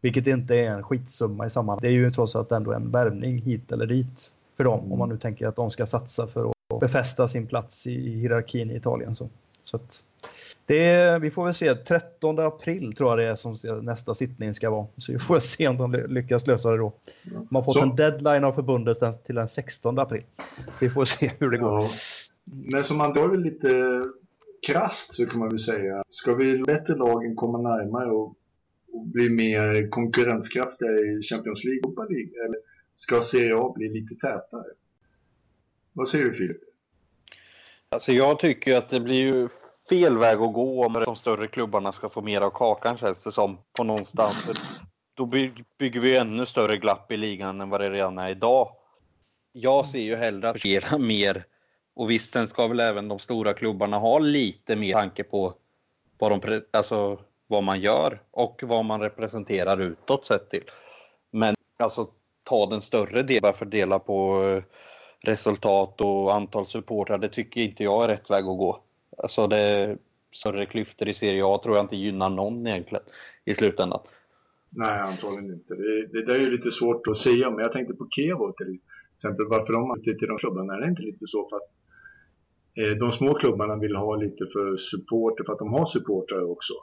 Vilket 0.00 0.26
inte 0.26 0.56
är 0.56 0.70
en 0.70 0.82
skitsumma 0.82 1.46
i 1.46 1.50
sammanhanget. 1.50 1.82
Det 1.82 1.88
är 1.88 1.92
ju 1.92 2.12
trots 2.12 2.36
allt 2.36 2.52
ändå 2.52 2.72
en 2.72 2.90
värvning 2.90 3.38
hit 3.38 3.72
eller 3.72 3.86
dit 3.86 4.32
för 4.56 4.64
dem. 4.64 4.92
Om 4.92 4.98
man 4.98 5.08
nu 5.08 5.18
tänker 5.18 5.46
att 5.46 5.56
de 5.56 5.70
ska 5.70 5.86
satsa 5.86 6.26
för 6.26 6.50
att 6.50 6.80
befästa 6.80 7.28
sin 7.28 7.46
plats 7.46 7.86
i 7.86 8.10
hierarkin 8.10 8.70
i 8.70 8.76
Italien. 8.76 9.14
Så, 9.14 9.28
så 9.64 9.76
att, 9.76 10.02
det, 10.66 11.18
vi 11.18 11.30
får 11.30 11.44
väl 11.44 11.54
se. 11.54 11.74
13 11.74 12.38
april 12.38 12.92
tror 12.92 13.10
jag 13.10 13.18
det 13.18 13.32
är 13.32 13.36
som 13.36 13.82
nästa 13.82 14.14
sittning 14.14 14.54
ska 14.54 14.70
vara. 14.70 14.86
Så 14.96 15.12
vi 15.12 15.18
får 15.18 15.40
se 15.40 15.68
om 15.68 15.78
de 15.78 15.92
lyckas 15.92 16.46
lösa 16.46 16.70
det 16.70 16.76
då. 16.76 16.92
Man 17.32 17.46
har 17.50 17.62
fått 17.62 17.74
så. 17.74 17.82
en 17.82 17.96
deadline 17.96 18.44
av 18.44 18.52
förbundet 18.52 19.24
till 19.26 19.34
den 19.34 19.48
16 19.48 19.98
april. 19.98 20.22
Vi 20.80 20.90
får 20.90 21.04
se 21.04 21.30
hur 21.38 21.50
det 21.50 21.58
går. 21.58 21.82
Ja. 21.82 21.88
Men 22.44 22.84
som 22.84 22.98
man 22.98 23.14
då 23.14 23.24
är 23.24 23.28
väl 23.28 23.40
lite 23.40 24.02
krast 24.66 25.14
så 25.14 25.26
kan 25.26 25.38
man 25.38 25.48
väl 25.48 25.58
säga. 25.58 26.02
Ska 26.08 26.34
vi 26.34 26.58
bättre 26.58 26.96
lagen 26.96 27.36
komma 27.36 27.58
närmare 27.58 28.10
och, 28.10 28.34
och 28.92 29.06
bli 29.06 29.30
mer 29.30 29.90
konkurrenskraftiga 29.90 30.90
i 30.90 31.22
Champions 31.22 31.64
League, 31.64 31.80
Europa 31.84 32.02
League? 32.02 32.44
Eller 32.44 32.58
ska 32.94 33.20
Serie 33.20 33.56
A 33.56 33.72
bli 33.76 33.88
lite 33.88 34.14
tätare? 34.14 34.66
Vad 35.92 36.08
säger 36.08 36.24
du 36.24 36.34
Filip? 36.34 36.60
Alltså 37.88 38.12
jag 38.12 38.38
tycker 38.38 38.76
att 38.76 38.88
det 38.88 39.00
blir 39.00 39.34
ju 39.34 39.48
fel 39.94 40.18
väg 40.18 40.40
att 40.40 40.52
gå 40.52 40.86
om 40.86 40.92
de 40.92 41.16
större 41.16 41.46
klubbarna 41.46 41.92
ska 41.92 42.08
få 42.08 42.22
mer 42.22 42.40
av 42.40 42.50
kakan 42.50 42.96
känns 42.96 43.24
det 43.24 43.32
som 43.32 43.58
på 43.72 43.84
någonstans. 43.84 44.50
Då 45.14 45.26
bygger 45.78 46.00
vi 46.00 46.16
ännu 46.16 46.46
större 46.46 46.76
glapp 46.76 47.12
i 47.12 47.16
ligan 47.16 47.60
än 47.60 47.70
vad 47.70 47.80
det 47.80 47.90
redan 47.90 48.18
är 48.18 48.30
idag. 48.30 48.68
Jag 49.52 49.86
ser 49.86 50.00
ju 50.00 50.16
hellre 50.16 50.48
att 50.48 50.60
fördela 50.60 50.98
mer 50.98 51.44
och 51.96 52.10
visst, 52.10 52.32
sen 52.32 52.46
ska 52.46 52.66
väl 52.66 52.80
även 52.80 53.08
de 53.08 53.18
stora 53.18 53.54
klubbarna 53.54 53.98
ha 53.98 54.18
lite 54.18 54.76
mer 54.76 54.92
tanke 54.92 55.24
på 55.24 55.54
vad, 56.18 56.30
de, 56.30 56.62
alltså, 56.72 57.18
vad 57.46 57.62
man 57.62 57.80
gör 57.80 58.22
och 58.30 58.62
vad 58.64 58.84
man 58.84 59.00
representerar 59.00 59.80
utåt 59.80 60.24
sett 60.24 60.50
till. 60.50 60.64
Men 61.30 61.54
alltså 61.78 62.06
ta 62.44 62.66
den 62.66 62.80
större 62.80 63.22
delen, 63.22 63.50
och 63.50 63.56
fördela 63.56 63.98
på 63.98 64.42
eh, 64.42 64.62
resultat 65.20 66.00
och 66.00 66.34
antal 66.34 66.66
supportrar, 66.66 67.18
det 67.18 67.28
tycker 67.28 67.60
inte 67.60 67.84
jag 67.84 68.04
är 68.04 68.08
rätt 68.08 68.30
väg 68.30 68.44
att 68.44 68.58
gå. 68.58 68.83
Alltså 69.18 69.46
det 69.46 69.96
större 70.30 70.66
klyftor 70.66 71.08
i 71.08 71.14
Serie 71.14 71.44
A 71.44 71.60
tror 71.62 71.76
jag 71.76 71.84
inte 71.84 71.96
gynnar 71.96 72.30
någon 72.30 72.66
egentligen 72.66 73.04
i 73.44 73.54
slutändan. 73.54 74.00
Nej, 74.70 75.00
antagligen 75.00 75.52
inte. 75.52 75.74
Det, 75.74 76.06
det 76.06 76.26
där 76.26 76.34
är 76.34 76.40
ju 76.40 76.50
lite 76.50 76.70
svårt 76.70 77.06
att 77.06 77.16
säga, 77.16 77.50
men 77.50 77.58
jag 77.58 77.72
tänkte 77.72 77.94
på 77.94 78.08
Kevo 78.10 78.52
till 78.52 78.78
exempel. 79.16 79.46
Varför 79.48 79.72
de 79.72 79.82
har 79.82 79.96
inte 79.98 80.14
till 80.18 80.28
de 80.28 80.38
klubbarna? 80.38 80.74
Är 80.74 80.80
det 80.80 80.88
inte 80.88 81.02
lite 81.02 81.26
så 81.26 81.48
för 81.48 81.56
att 81.56 81.70
eh, 82.74 82.96
de 82.98 83.12
små 83.12 83.34
klubbarna 83.34 83.76
vill 83.76 83.96
ha 83.96 84.16
lite 84.16 84.46
för 84.52 84.76
supporter, 84.76 85.44
för 85.44 85.52
att 85.52 85.58
de 85.58 85.72
har 85.72 85.84
supportrar 85.84 86.50
också? 86.50 86.74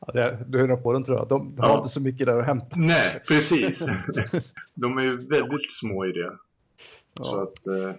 Ja, 0.00 0.12
det, 0.12 0.44
du 0.48 0.58
hör 0.58 0.76
på 0.76 0.92
den 0.92 1.04
tror 1.04 1.18
jag. 1.18 1.28
De, 1.28 1.38
de 1.38 1.54
ja. 1.58 1.66
har 1.66 1.78
inte 1.78 1.90
så 1.90 2.00
mycket 2.00 2.26
där 2.26 2.40
att 2.40 2.46
hämta. 2.46 2.76
Nej, 2.76 3.22
precis. 3.28 3.86
de 4.74 4.98
är 4.98 5.04
ju 5.04 5.16
väldigt 5.16 5.72
små 5.72 6.06
i 6.06 6.12
det. 6.12 6.32
Ja. 7.18 7.24
Så 7.24 7.40
att, 7.40 7.66
eh, 7.66 7.94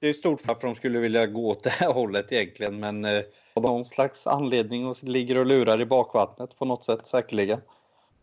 det 0.00 0.08
är 0.08 0.12
stort 0.12 0.40
för 0.40 0.52
att 0.52 0.60
de 0.60 0.74
skulle 0.74 0.98
vilja 0.98 1.26
gå 1.26 1.48
åt 1.48 1.62
det 1.62 1.70
här 1.70 1.92
hållet 1.92 2.32
egentligen, 2.32 2.80
men 2.80 3.04
eh, 3.04 3.22
av 3.54 3.62
någon 3.62 3.84
slags 3.84 4.26
anledning 4.26 4.86
och 4.86 4.96
ligger 5.02 5.38
och 5.38 5.46
lurar 5.46 5.80
i 5.80 5.86
bakvattnet 5.86 6.58
på 6.58 6.64
något 6.64 6.84
sätt 6.84 7.06
säkerligen. 7.06 7.60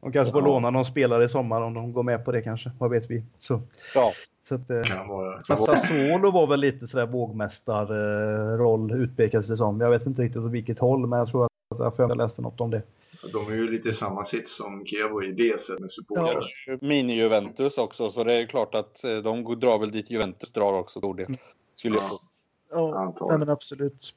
De 0.01 0.11
kanske 0.11 0.31
får 0.31 0.41
ja. 0.41 0.47
låna 0.47 0.69
någon 0.69 0.85
spelare 0.85 1.25
i 1.25 1.29
sommar 1.29 1.61
om 1.61 1.73
de 1.73 1.93
går 1.93 2.03
med 2.03 2.25
på 2.25 2.31
det 2.31 2.41
kanske, 2.41 2.71
vad 2.79 2.89
vet 2.89 3.09
vi. 3.09 3.23
Så. 3.39 3.61
Ja. 3.95 4.11
Så 4.49 4.55
att, 4.55 4.69
eh, 4.69 5.55
Sassuolo 5.57 6.31
var 6.31 6.47
väl 6.47 6.59
lite 6.59 6.87
sådär 6.87 7.05
vågmästarroll 7.05 8.91
eh, 8.91 8.97
utpekades 8.97 9.47
det 9.47 9.57
som. 9.57 9.81
Jag 9.81 9.89
vet 9.89 10.05
inte 10.05 10.21
riktigt 10.21 10.41
åt 10.41 10.51
vilket 10.51 10.79
håll, 10.79 11.07
men 11.07 11.19
jag 11.19 11.27
tror 11.27 11.45
att 11.69 11.97
jag 11.97 12.17
läste 12.17 12.41
något 12.41 12.61
om 12.61 12.71
det. 12.71 12.81
De 13.33 13.47
är 13.47 13.55
ju 13.55 13.71
lite 13.71 13.89
i 13.89 13.93
samma 13.93 14.23
sits 14.23 14.57
som 14.57 14.85
Kevo 14.85 15.23
i 15.23 15.31
det 15.31 15.61
sättet 15.61 15.79
med 15.79 15.91
supportrar. 15.91 16.43
Ja. 16.65 16.73
Mini-Juventus 16.73 17.77
också, 17.77 18.09
så 18.09 18.23
det 18.23 18.33
är 18.33 18.45
klart 18.45 18.75
att 18.75 19.03
eh, 19.03 19.17
de 19.17 19.59
drar 19.59 19.79
väl 19.79 19.91
dit 19.91 20.11
Juventus 20.11 20.51
drar 20.51 20.73
också, 20.73 21.13
del. 21.13 21.37
Skulle 21.77 21.95
jag 21.95 22.03
Ja, 22.69 23.13
ja 23.19 23.37
men 23.37 23.49
absolut. 23.49 24.13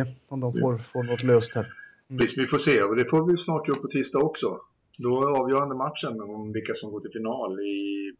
Mm. 0.00 0.14
om 0.28 0.40
de 0.40 0.52
får, 0.52 0.78
får 0.92 1.02
något 1.02 1.22
löst 1.22 1.54
här. 1.54 1.72
Mm. 2.08 2.20
Visst, 2.20 2.38
vi 2.38 2.46
får 2.46 2.58
se. 2.58 2.82
Och 2.82 2.96
det 2.96 3.10
får 3.10 3.26
vi 3.26 3.36
snart 3.36 3.68
göra 3.68 3.78
på 3.78 3.88
tisdag 3.88 4.18
också. 4.18 4.60
Då 4.98 5.22
är 5.22 5.40
avgörande 5.40 5.74
matchen 5.74 6.20
om 6.20 6.52
vilka 6.52 6.74
som 6.74 6.90
går 6.90 7.00
till 7.00 7.10
final 7.12 7.60
i 7.60 8.12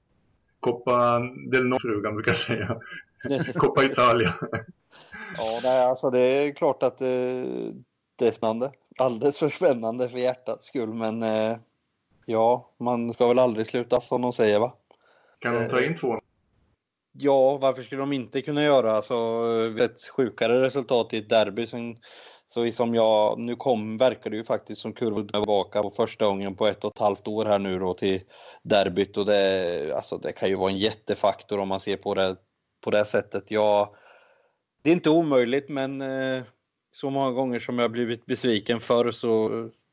Coppa 0.61 1.21
del 1.51 1.67
Nord, 1.67 1.81
frugan 1.81 2.15
brukar 2.15 2.33
säga. 2.33 2.81
Coppa 3.55 3.85
Italia. 3.85 4.35
ja, 5.37 5.61
nej, 5.63 5.85
alltså 5.85 6.11
det 6.11 6.19
är 6.19 6.53
klart 6.53 6.83
att 6.83 6.99
det, 6.99 7.45
det 8.17 8.29
är 8.29 8.33
spännande. 8.33 8.71
Alldeles 8.99 9.39
för 9.39 9.49
spännande 9.49 10.09
för 10.09 10.19
hjärtats 10.19 10.67
skull, 10.67 10.95
men 10.95 11.23
eh, 11.23 11.57
ja, 12.27 12.71
man 12.79 13.13
ska 13.13 13.29
väl 13.29 13.39
aldrig 13.39 13.67
sluta 13.67 14.01
som 14.01 14.23
de 14.23 14.33
säger, 14.33 14.61
va? 14.61 14.73
Kan 15.39 15.55
de 15.55 15.69
ta 15.69 15.83
in 15.83 15.97
två? 15.97 16.21
Ja, 17.19 17.59
varför 17.59 17.83
skulle 17.83 18.03
de 18.03 18.13
inte 18.13 18.43
kunna 18.43 18.63
göra 18.63 18.93
alltså, 18.93 19.15
eh, 19.79 19.85
ett 19.85 20.01
sjukare 20.17 20.63
resultat 20.63 21.15
i 21.15 21.19
ett 21.19 21.29
derby 21.29 21.67
som 21.67 21.97
så 22.47 22.73
som 22.73 22.95
jag, 22.95 23.39
nu 23.39 23.57
kom, 23.57 23.99
verkar 23.99 24.31
det 24.31 24.37
ju 24.37 24.45
faktiskt 24.45 24.81
som 24.81 24.93
kurvan 24.93 25.29
tillbaka 25.29 25.83
på 25.83 25.91
första 25.91 26.27
gången 26.27 26.55
på 26.55 26.67
ett 26.67 26.85
och 26.85 26.95
ett 26.95 26.99
halvt 26.99 27.29
år 27.29 27.45
här 27.45 27.59
nu 27.59 27.79
då 27.79 27.95
till 27.95 28.21
derbyt 28.63 29.17
och 29.17 29.27
det, 29.27 29.93
alltså 29.97 30.19
det 30.19 30.33
kan 30.33 30.49
ju 30.49 30.55
vara 30.55 30.71
en 30.71 30.79
jättefaktor 30.79 31.61
om 31.61 31.69
man 31.69 31.81
ser 31.81 31.97
på 31.97 32.15
det 32.15 32.37
på 32.81 32.91
det 32.91 33.05
sättet. 33.05 33.51
Jag, 33.51 33.89
det 34.83 34.91
är 34.91 34.95
inte 34.95 35.11
omöjligt 35.11 35.69
men 35.69 36.03
eh, 36.03 36.43
så 36.91 37.11
många 37.11 37.31
gånger 37.31 37.59
som 37.59 37.79
jag 37.79 37.91
blivit 37.91 38.27
besviken 38.27 38.81
förr 38.81 39.11
så 39.11 39.49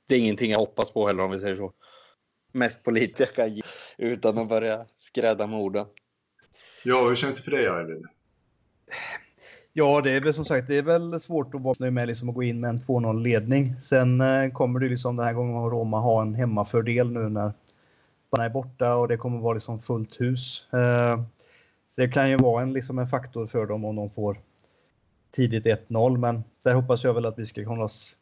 det 0.07 0.15
är 0.15 0.19
ingenting 0.19 0.51
jag 0.51 0.59
hoppas 0.59 0.91
på 0.91 1.07
heller 1.07 1.23
om 1.23 1.31
vi 1.31 1.39
säger 1.39 1.55
så. 1.55 1.73
Mest 2.51 2.83
politiker, 2.83 3.25
jag 3.25 3.35
kan 3.35 3.53
ge 3.53 3.61
utan 3.97 4.37
att 4.37 4.49
börja 4.49 4.85
skräda 4.95 5.47
med 5.47 5.59
orden. 5.59 5.85
Ja, 6.85 7.07
hur 7.07 7.15
känns 7.15 7.35
det 7.35 7.41
för 7.41 7.51
dig 7.51 7.67
Arvid? 7.67 8.05
Ja, 9.73 10.01
det 10.01 10.11
är 10.11 10.21
väl 10.21 10.33
som 10.33 10.45
sagt 10.45 10.67
det 10.67 10.77
är 10.77 10.81
väl 10.81 11.19
svårt 11.19 11.55
att 11.55 11.61
vara 11.61 11.91
med 11.91 12.07
liksom 12.07 12.29
att 12.29 12.35
gå 12.35 12.43
in 12.43 12.59
med 12.59 12.69
en 12.69 12.79
2-0 12.79 13.21
ledning. 13.21 13.75
Sen 13.81 14.21
eh, 14.21 14.51
kommer 14.51 14.79
det 14.79 14.89
liksom 14.89 15.15
den 15.15 15.25
här 15.25 15.33
gången 15.33 15.65
att 15.65 15.71
Roma 15.71 15.99
ha 15.99 16.21
en 16.21 16.35
hemmafördel 16.35 17.11
nu 17.11 17.29
när 17.29 17.53
man 18.37 18.45
är 18.45 18.49
borta 18.49 18.95
och 18.95 19.07
det 19.07 19.17
kommer 19.17 19.39
vara 19.39 19.53
liksom 19.53 19.81
fullt 19.81 20.21
hus. 20.21 20.67
Eh, 20.73 21.17
så 21.95 22.01
det 22.01 22.07
kan 22.07 22.29
ju 22.29 22.37
vara 22.37 22.63
en, 22.63 22.73
liksom 22.73 22.99
en 22.99 23.07
faktor 23.07 23.47
för 23.47 23.65
dem 23.65 23.85
om 23.85 23.95
de 23.95 24.09
får 24.09 24.37
tidigt 25.31 25.65
1-0, 25.65 26.17
men 26.17 26.43
där 26.61 26.73
hoppas 26.73 27.03
jag 27.03 27.13
väl 27.13 27.25
att 27.25 27.39
vi 27.39 27.45
ska 27.45 27.67
hålla 27.67 27.83
oss 27.83 28.15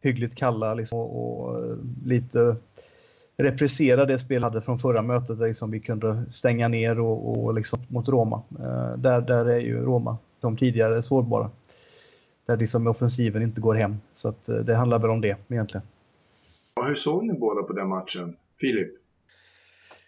hyggligt 0.00 0.34
kalla 0.34 0.74
liksom, 0.74 0.98
och, 0.98 1.40
och 1.40 1.64
eh, 1.64 1.76
lite 2.04 2.56
reprisera 3.42 4.04
det 4.04 4.18
spel 4.18 4.42
hade 4.42 4.62
från 4.62 4.78
förra 4.78 5.02
mötet 5.02 5.38
där 5.38 5.48
liksom 5.48 5.70
vi 5.70 5.80
kunde 5.80 6.24
stänga 6.32 6.68
ner 6.68 7.00
och, 7.00 7.44
och 7.44 7.54
liksom 7.54 7.78
mot 7.88 8.08
Roma. 8.08 8.42
Eh, 8.58 8.98
där, 8.98 9.20
där 9.20 9.44
är 9.44 9.60
ju 9.60 9.80
Roma 9.84 10.18
som 10.40 10.56
tidigare 10.56 11.02
sårbara. 11.02 11.50
Där 12.46 12.56
liksom 12.56 12.86
offensiven 12.86 13.42
inte 13.42 13.60
går 13.60 13.74
hem. 13.74 13.96
Så 14.14 14.28
att, 14.28 14.48
eh, 14.48 14.56
det 14.56 14.74
handlar 14.74 14.98
väl 14.98 15.10
om 15.10 15.20
det 15.20 15.36
egentligen. 15.48 15.86
Ja, 16.74 16.82
hur 16.82 16.94
såg 16.94 17.26
ni 17.26 17.32
båda 17.34 17.62
på 17.62 17.72
den 17.72 17.88
matchen? 17.88 18.36
Filip? 18.60 18.90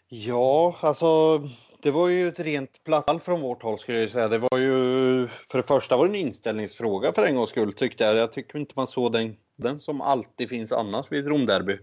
Ja, 0.09 0.77
alltså 0.81 1.39
det 1.83 1.91
var 1.91 2.09
ju 2.09 2.29
ett 2.29 2.41
rent 2.41 2.85
plattall 2.85 3.21
från 3.21 3.41
vårt 3.41 3.63
håll 3.63 3.79
skulle 3.79 4.01
jag 4.01 4.11
säga. 4.11 4.29
Det 4.29 4.39
var 4.39 4.59
ju, 4.59 5.29
för 5.51 5.59
det 5.59 5.63
första 5.63 5.97
var 5.97 6.07
det 6.07 6.11
en 6.11 6.27
inställningsfråga 6.27 7.13
för 7.13 7.27
en 7.27 7.37
gångs 7.37 7.51
skull 7.51 7.73
tyckte 7.73 8.05
jag. 8.05 8.17
Jag 8.17 8.33
tycker 8.33 8.59
inte 8.59 8.73
man 8.77 8.87
såg 8.87 9.13
den, 9.13 9.37
den 9.57 9.81
som 9.81 10.01
alltid 10.01 10.49
finns 10.49 10.73
annars 10.73 11.13
vid 11.13 11.29
Romderby. 11.29 11.79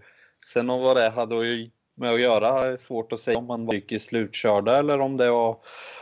Sen 0.45 0.69
om 0.69 0.82
vad 0.82 0.97
det 0.97 1.10
hade 1.10 1.69
med 1.95 2.13
att 2.13 2.21
göra 2.21 2.65
är 2.65 2.78
svårt 2.78 3.13
att 3.13 3.19
säga 3.19 3.38
om 3.38 3.45
man 3.45 3.65
var 3.65 3.73
psykiskt 3.73 4.06
slutkörda 4.06 4.78
eller 4.78 4.99
om 4.99 5.17
det 5.17 5.32
var 5.32 5.58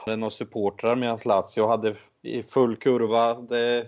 några 0.06 0.30
supportrar 0.30 0.96
medan 0.96 1.20
Lazio 1.26 1.68
hade 1.68 1.96
i 2.22 2.44
full 2.44 2.76
kurva. 2.76 3.34
Det 3.34 3.60
är 3.60 3.88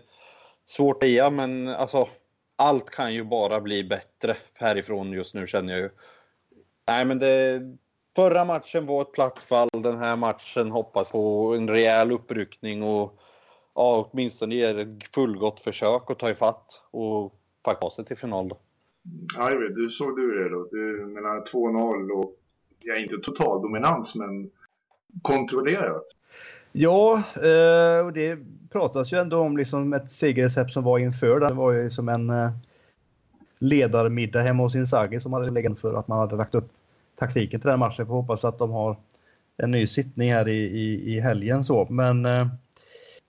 svårt 0.65 1.03
att 1.03 1.09
säga 1.09 1.29
men 1.29 1.67
alltså 1.67 2.07
allt 2.55 2.89
kan 2.89 3.13
ju 3.13 3.23
bara 3.23 3.61
bli 3.61 3.83
bättre 3.83 4.37
härifrån 4.59 5.11
just 5.11 5.35
nu 5.35 5.47
känner 5.47 5.73
jag 5.73 5.81
ju. 5.81 5.89
Nej 6.87 7.05
men 7.05 7.19
det 7.19 7.61
Förra 8.15 8.45
matchen 8.45 8.85
var 8.85 9.01
ett 9.01 9.11
platt 9.11 9.39
fall. 9.39 9.69
Den 9.71 9.97
här 9.97 10.15
matchen 10.15 10.71
hoppas 10.71 11.11
på 11.11 11.55
en 11.57 11.69
rejäl 11.69 12.11
uppryckning 12.11 12.83
och 12.83 13.19
ja, 13.75 14.09
åtminstone 14.11 14.55
ger 14.55 14.77
ett 14.77 15.15
fullgott 15.15 15.59
försök 15.59 16.11
att 16.11 16.19
ta 16.19 16.29
ifatt 16.29 16.83
och 16.91 17.33
faktiskt 17.65 17.95
sig 17.95 18.05
till 18.05 18.17
final. 18.17 18.49
Då. 18.49 18.57
Arvid, 19.37 19.75
du 19.75 19.89
såg 19.89 20.15
du 20.15 20.43
det 20.43 20.49
då? 20.49 20.67
Du 20.71 21.05
menar 21.05 21.45
2-0 21.45 22.09
och 22.11 22.33
ja, 22.83 22.95
inte 22.95 23.17
total 23.17 23.61
dominans 23.61 24.15
men 24.15 24.49
kontrollerat. 25.21 26.03
Ja, 26.71 27.23
eh, 27.35 28.05
och 28.05 28.13
det 28.13 28.37
pratas 28.71 29.13
ju 29.13 29.17
ändå 29.17 29.39
om 29.39 29.57
liksom 29.57 29.93
ett 29.93 30.11
segerrecept 30.11 30.73
som 30.73 30.83
var 30.83 30.99
inför. 30.99 31.39
Det 31.39 31.53
var 31.53 31.71
ju 31.71 31.89
som 31.89 32.09
en 32.09 32.29
eh, 32.29 32.51
ledarmiddag 33.59 34.41
hemma 34.41 34.63
hos 34.63 34.75
Inzaghi 34.75 35.19
som 35.19 35.33
hade 35.33 35.51
legat 35.51 35.79
för 35.79 35.93
att 35.93 36.07
man 36.07 36.19
hade 36.19 36.35
lagt 36.35 36.55
upp 36.55 36.69
taktiken 37.15 37.59
till 37.59 37.69
den 37.69 37.79
matchen. 37.79 38.07
Får 38.07 38.13
hoppas 38.13 38.45
att 38.45 38.57
de 38.57 38.71
har 38.71 38.97
en 39.57 39.71
ny 39.71 39.87
sittning 39.87 40.33
här 40.33 40.47
i, 40.47 40.63
i, 40.63 41.15
i 41.15 41.19
helgen. 41.19 41.63
Så. 41.63 41.87
Men 41.89 42.25
eh, 42.25 42.47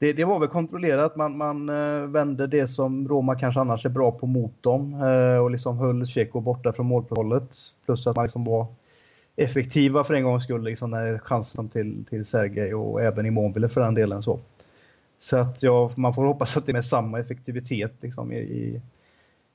det, 0.01 0.13
det, 0.13 0.25
var 0.25 0.39
väl 0.39 0.49
kontrollerat. 0.49 1.17
Man, 1.17 1.37
man 1.37 1.69
eh, 1.69 2.07
vände 2.07 2.47
det 2.47 2.69
som 2.69 3.09
Roma 3.09 3.35
kanske 3.39 3.61
annars 3.61 3.87
är 3.87 3.91
bra 3.91 4.13
på 4.13 4.27
mot 4.27 4.63
dem 4.63 4.95
eh, 4.95 5.37
och 5.37 5.51
liksom 5.51 5.79
höll 5.79 6.07
Tjecko 6.07 6.41
borta 6.41 6.73
från 6.73 6.87
målprotokollet. 6.87 7.57
Plus 7.85 8.07
att 8.07 8.17
man 8.17 8.25
liksom 8.25 8.45
var 8.45 8.67
effektiva 9.37 10.05
för 10.05 10.15
en 10.15 10.25
gångs 10.25 10.45
skull 10.45 10.65
liksom 10.65 10.91
när 10.91 11.19
chansen 11.19 11.69
till, 11.69 12.05
till 12.11 12.25
Sergej 12.25 12.75
och 12.75 13.03
även 13.03 13.27
Immobile 13.27 13.69
för 13.69 13.81
den 13.81 13.95
delen. 13.95 14.23
Så, 14.23 14.41
så 15.19 15.37
att 15.37 15.63
ja, 15.63 15.93
man 15.95 16.15
får 16.15 16.25
hoppas 16.25 16.57
att 16.57 16.67
det 16.67 16.73
är 16.73 16.75
med 16.75 16.85
samma 16.85 17.21
effektivitet 17.21 17.93
liksom, 18.01 18.33
i, 18.33 18.39
i, 18.39 18.81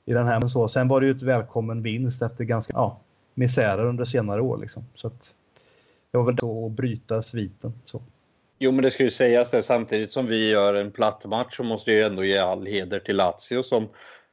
i 0.04 0.12
den 0.12 0.26
här. 0.26 0.40
Men 0.40 0.48
så. 0.48 0.68
Sen 0.68 0.88
var 0.88 1.00
det 1.00 1.06
ju 1.06 1.12
ett 1.12 1.22
välkommen 1.22 1.82
vinst 1.82 2.22
efter 2.22 2.44
ganska 2.44 2.72
ja, 2.72 2.98
misärer 3.34 3.86
under 3.86 4.04
senare 4.04 4.40
år. 4.40 4.58
Liksom. 4.58 4.84
Så 4.94 5.06
att, 5.06 5.34
det 6.10 6.18
var 6.18 6.24
väl 6.24 6.36
då 6.36 6.66
att 6.66 6.72
bryta 6.72 7.22
sviten. 7.22 7.72
Så. 7.84 8.02
Jo, 8.58 8.72
men 8.72 8.82
det 8.82 8.90
ska 8.90 9.02
ju 9.02 9.10
sägas 9.10 9.50
det 9.50 9.62
samtidigt 9.62 10.10
som 10.10 10.26
vi 10.26 10.50
gör 10.50 10.74
en 10.74 10.92
platt 10.92 11.24
match 11.24 11.56
så 11.56 11.62
måste 11.62 11.92
jag 11.92 12.06
ändå 12.06 12.24
ge 12.24 12.38
all 12.38 12.66
heder 12.66 13.00
till 13.00 13.16
Lazio 13.16 13.62
som, 13.62 13.88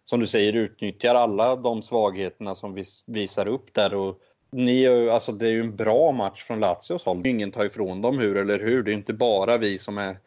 som 0.06 0.20
du 0.20 0.28
säger 0.28 0.54
utnyttjar 0.54 1.16
alla 1.16 1.56
de 1.56 1.84
svagheterna 1.84 2.56
som 2.56 2.74
vi 2.74 2.84
visar 3.08 3.48
upp 3.48 3.74
där. 3.74 3.94
Och 3.94 4.20
ni, 4.52 4.88
alltså 4.88 5.32
det 5.32 5.48
är 5.48 5.52
ju 5.52 5.60
en 5.60 5.76
bra 5.76 6.12
match 6.12 6.44
från 6.44 6.60
Lazios 6.60 7.06
håll. 7.06 7.28
Ingen 7.28 7.52
tar 7.52 7.66
ifrån 7.66 8.02
dem 8.02 8.20
hur 8.20 8.38
eller 8.38 8.60
hur. 8.60 8.84
Det 8.84 8.92
är 8.92 8.94
inte 8.94 9.14
bara 9.14 9.58
vi 9.58 9.78
som 9.78 9.98
är 9.98 10.18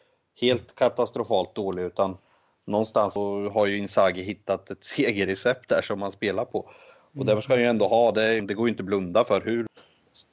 helt 0.40 0.74
katastrofalt 0.74 1.54
dåliga 1.54 1.86
utan 1.86 2.16
någonstans 2.66 3.14
har 3.52 3.66
ju 3.66 3.78
Inzaghi 3.78 4.22
hittat 4.22 4.70
ett 4.70 4.84
segerrecept 4.84 5.68
där 5.68 5.82
som 5.82 5.98
man 5.98 6.12
spelar 6.12 6.44
på. 6.44 6.58
Och 7.14 7.28
mm. 7.28 7.42
ska 7.42 7.52
han 7.52 7.62
ju 7.62 7.68
ändå 7.68 7.88
ha. 7.88 8.12
Det, 8.12 8.40
det 8.40 8.54
går 8.54 8.66
ju 8.66 8.70
inte 8.70 8.82
att 8.82 8.86
blunda 8.86 9.24
för 9.24 9.40
hur 9.40 9.66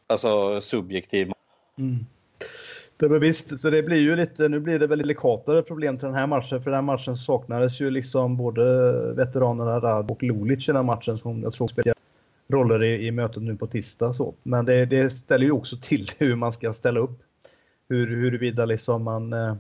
alltså, 0.08 0.62
subjektiv. 0.62 1.32
Mm. 1.78 2.06
Det 2.98 3.08
var 3.08 3.20
visst, 3.20 3.60
så 3.60 3.70
det 3.70 3.84
blir 3.84 3.98
ju 3.98 4.16
lite, 4.16 4.50
nu 4.50 4.60
blir 4.60 4.80
det 4.80 4.88
väl 4.88 5.00
delikatare 5.00 5.64
problem 5.64 5.98
till 5.98 6.06
den 6.06 6.16
här 6.16 6.28
matchen. 6.28 6.64
För 6.64 6.72
den 6.72 6.74
här 6.74 6.82
matchen 6.82 7.16
saknades 7.16 7.82
ju 7.82 7.90
liksom 7.90 8.38
både 8.38 8.64
veteranerna 9.14 9.80
Rad 9.80 10.12
och 10.12 10.24
Lulic 10.24 10.70
i 10.70 10.72
den 10.72 10.86
matchen 10.86 11.18
som 11.18 11.44
jag 11.44 11.54
tror 11.54 11.68
spelar 11.68 11.94
roller 12.48 12.84
i, 12.84 13.08
i 13.08 13.12
mötet 13.12 13.44
nu 13.44 13.56
på 13.58 13.68
tisdag. 13.68 14.14
Så. 14.14 14.34
Men 14.44 14.66
det, 14.66 14.86
det 14.86 15.10
ställer 15.10 15.46
ju 15.46 15.52
också 15.52 15.78
till 15.82 16.12
hur 16.18 16.36
man 16.36 16.54
ska 16.54 16.74
ställa 16.74 17.00
upp. 17.00 17.20
Hur, 17.90 18.08
huruvida 18.08 18.66
liksom 18.66 19.04
man 19.04 19.34
eh, 19.34 19.56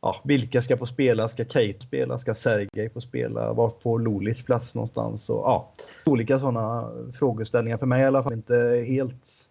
ja, 0.00 0.20
vilka 0.24 0.62
ska 0.62 0.76
få 0.76 0.86
spela? 0.86 1.28
Ska 1.28 1.44
Kate 1.44 1.80
spela? 1.80 2.18
Ska 2.18 2.34
Sergej 2.34 2.90
få 2.90 3.00
spela? 3.00 3.52
Var 3.52 3.72
får 3.80 3.98
Lulic 3.98 4.44
plats 4.44 4.74
någonstans? 4.74 5.30
Och, 5.30 5.36
ja, 5.36 5.72
olika 6.04 6.38
sådana 6.38 6.90
frågeställningar. 7.18 7.78
För 7.78 7.86
mig 7.86 8.02
i 8.02 8.04
alla 8.04 8.22
fall 8.22 8.32
inte 8.32 8.84
helt 8.88 9.48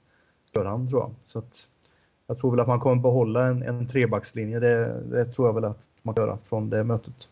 förhand 0.54 0.90
tror 0.90 1.02
jag. 1.02 1.12
Så 1.28 1.40
att, 1.40 1.68
jag 2.30 2.39
tror 2.39 2.52
väl 2.52 2.60
att 2.60 2.68
man 2.68 2.80
kommer 2.80 2.96
behålla 2.96 3.46
en, 3.46 3.63
en 3.63 3.88
trebackslinje. 3.88 4.60
Det, 4.60 5.02
det 5.02 5.26
tror 5.26 5.48
jag 5.48 5.54
väl 5.54 5.65
att 5.65 5.80
man 6.02 6.15
kan 6.15 6.26
göra 6.26 6.38
från 6.50 6.70
det 6.70 6.84
mötet. 6.84 7.28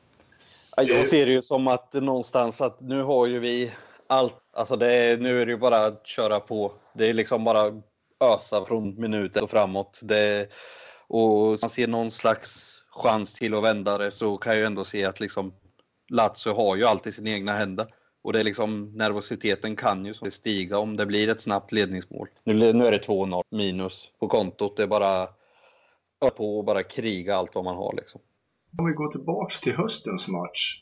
Jag 0.78 1.08
ser 1.08 1.26
det 1.26 1.32
ju 1.32 1.42
som 1.42 1.68
att 1.68 1.94
någonstans 1.94 2.62
att 2.62 2.82
nu 2.82 3.02
har 3.02 3.28
ju 3.28 3.40
vi 3.40 3.74
allt. 4.08 4.36
Alltså 4.54 4.76
det 4.76 4.94
är, 4.94 5.18
nu 5.18 5.42
är 5.42 5.46
det 5.46 5.52
ju 5.52 5.58
bara 5.58 5.86
att 5.86 6.08
köra 6.08 6.40
på. 6.40 6.72
Det 6.94 7.10
är 7.10 7.14
liksom 7.14 7.44
bara 7.44 7.82
ösa 8.20 8.66
från 8.66 9.02
minuten 9.02 9.44
och 9.44 9.50
framåt. 9.50 10.00
Det, 10.04 10.50
och 11.08 11.58
man 11.62 11.70
ser 11.70 11.88
någon 11.88 12.12
slags 12.12 12.82
chans 12.90 13.34
till 13.34 13.54
att 13.54 13.64
vända 13.64 13.98
det 13.98 14.12
så 14.12 14.38
kan 14.38 14.54
jag 14.54 14.60
ju 14.60 14.66
ändå 14.66 14.84
se 14.84 15.06
att 15.06 15.20
liksom 15.20 15.54
Lazio 16.10 16.54
har 16.56 16.76
ju 16.76 16.86
allt 16.86 17.08
i 17.08 17.12
sina 17.12 17.30
egna 17.30 17.52
händer. 17.52 17.88
Och 18.28 18.34
det 18.34 18.40
är 18.40 18.44
liksom, 18.44 18.92
nervositeten 18.96 19.76
kan 19.76 20.06
ju 20.06 20.14
stiga 20.14 20.78
om 20.78 20.98
det 20.98 21.06
blir 21.06 21.30
ett 21.30 21.42
snabbt 21.42 21.72
ledningsmål. 21.72 22.28
Nu, 22.44 22.74
nu 22.74 22.86
är 22.86 22.92
det 22.92 23.08
2-0 23.08 23.44
minus 23.52 24.12
på 24.20 24.28
kontot. 24.28 24.78
Det 24.78 24.84
är 24.84 24.88
bara 24.88 25.28
på 26.38 26.58
och 26.58 26.66
bara 26.66 26.84
kriga 26.84 27.36
allt 27.36 27.56
vad 27.56 27.64
man 27.64 27.76
har 27.76 27.94
liksom. 27.98 28.22
Om 28.78 28.86
vi 28.86 28.94
går 28.94 29.12
tillbaks 29.12 29.62
till 29.62 29.74
höstens 29.74 30.28
match. 30.28 30.82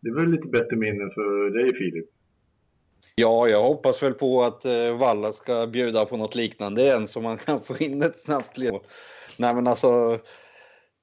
Det 0.00 0.08
är 0.08 0.14
väl 0.14 0.30
lite 0.30 0.48
bättre 0.48 0.76
minnen 0.76 1.10
för 1.10 1.50
dig 1.50 1.78
Filip? 1.78 2.06
Ja, 3.14 3.48
jag 3.48 3.62
hoppas 3.62 4.02
väl 4.02 4.14
på 4.14 4.42
att 4.42 4.64
eh, 4.64 4.98
Valla 4.98 5.32
ska 5.32 5.66
bjuda 5.66 6.04
på 6.04 6.16
något 6.16 6.34
liknande 6.34 6.82
igen 6.82 7.06
så 7.06 7.20
man 7.20 7.36
kan 7.36 7.60
få 7.60 7.78
in 7.78 8.02
ett 8.02 8.18
snabbt 8.18 8.58
ledningsmål. 8.58 8.90
Nej 9.36 9.54
men 9.54 9.66
alltså 9.66 10.18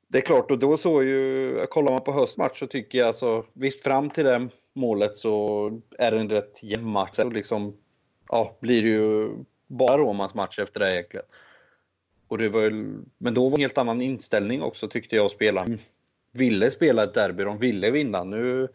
det 0.08 0.18
är 0.18 0.22
klart, 0.22 0.52
och 0.52 0.60
då 0.60 0.78
så 0.78 1.04
ju, 1.04 1.56
kollar 1.70 1.92
man 1.92 2.04
på 2.04 2.12
höstmatch 2.12 2.60
så 2.60 2.68
tycker 2.68 2.98
jag 2.98 3.08
alltså, 3.08 3.46
visst 3.54 3.84
fram 3.84 4.10
till 4.10 4.24
det 4.24 4.50
målet 4.74 5.18
så 5.18 5.66
är 5.98 6.12
det 6.12 6.20
en 6.20 6.30
rätt 6.30 6.64
jämn 6.64 6.90
match. 6.90 7.20
Och 7.20 7.34
liksom, 7.34 7.78
ja, 8.30 8.58
blir 8.60 8.84
det 8.84 8.90
ju 8.90 9.30
bara 9.68 9.98
Romas 9.98 10.34
match 10.34 10.60
efter 10.60 10.80
det 10.80 10.94
egentligen. 10.94 11.26
Och 12.28 12.38
det 12.38 12.50
var, 12.50 12.72
men 13.18 13.34
då 13.34 13.44
var 13.44 13.50
det 13.50 13.56
en 13.56 13.62
helt 13.62 13.78
annan 13.78 14.02
inställning 14.02 14.62
också 14.62 14.88
tyckte 14.88 15.16
jag 15.16 15.32
spelarna 15.32 15.78
ville 16.34 16.72
spela 16.72 17.04
ett 17.04 17.14
derby, 17.14 17.44
de 17.44 17.58
ville 17.58 17.92
vinna. 17.92 18.24
Nu 18.24 18.68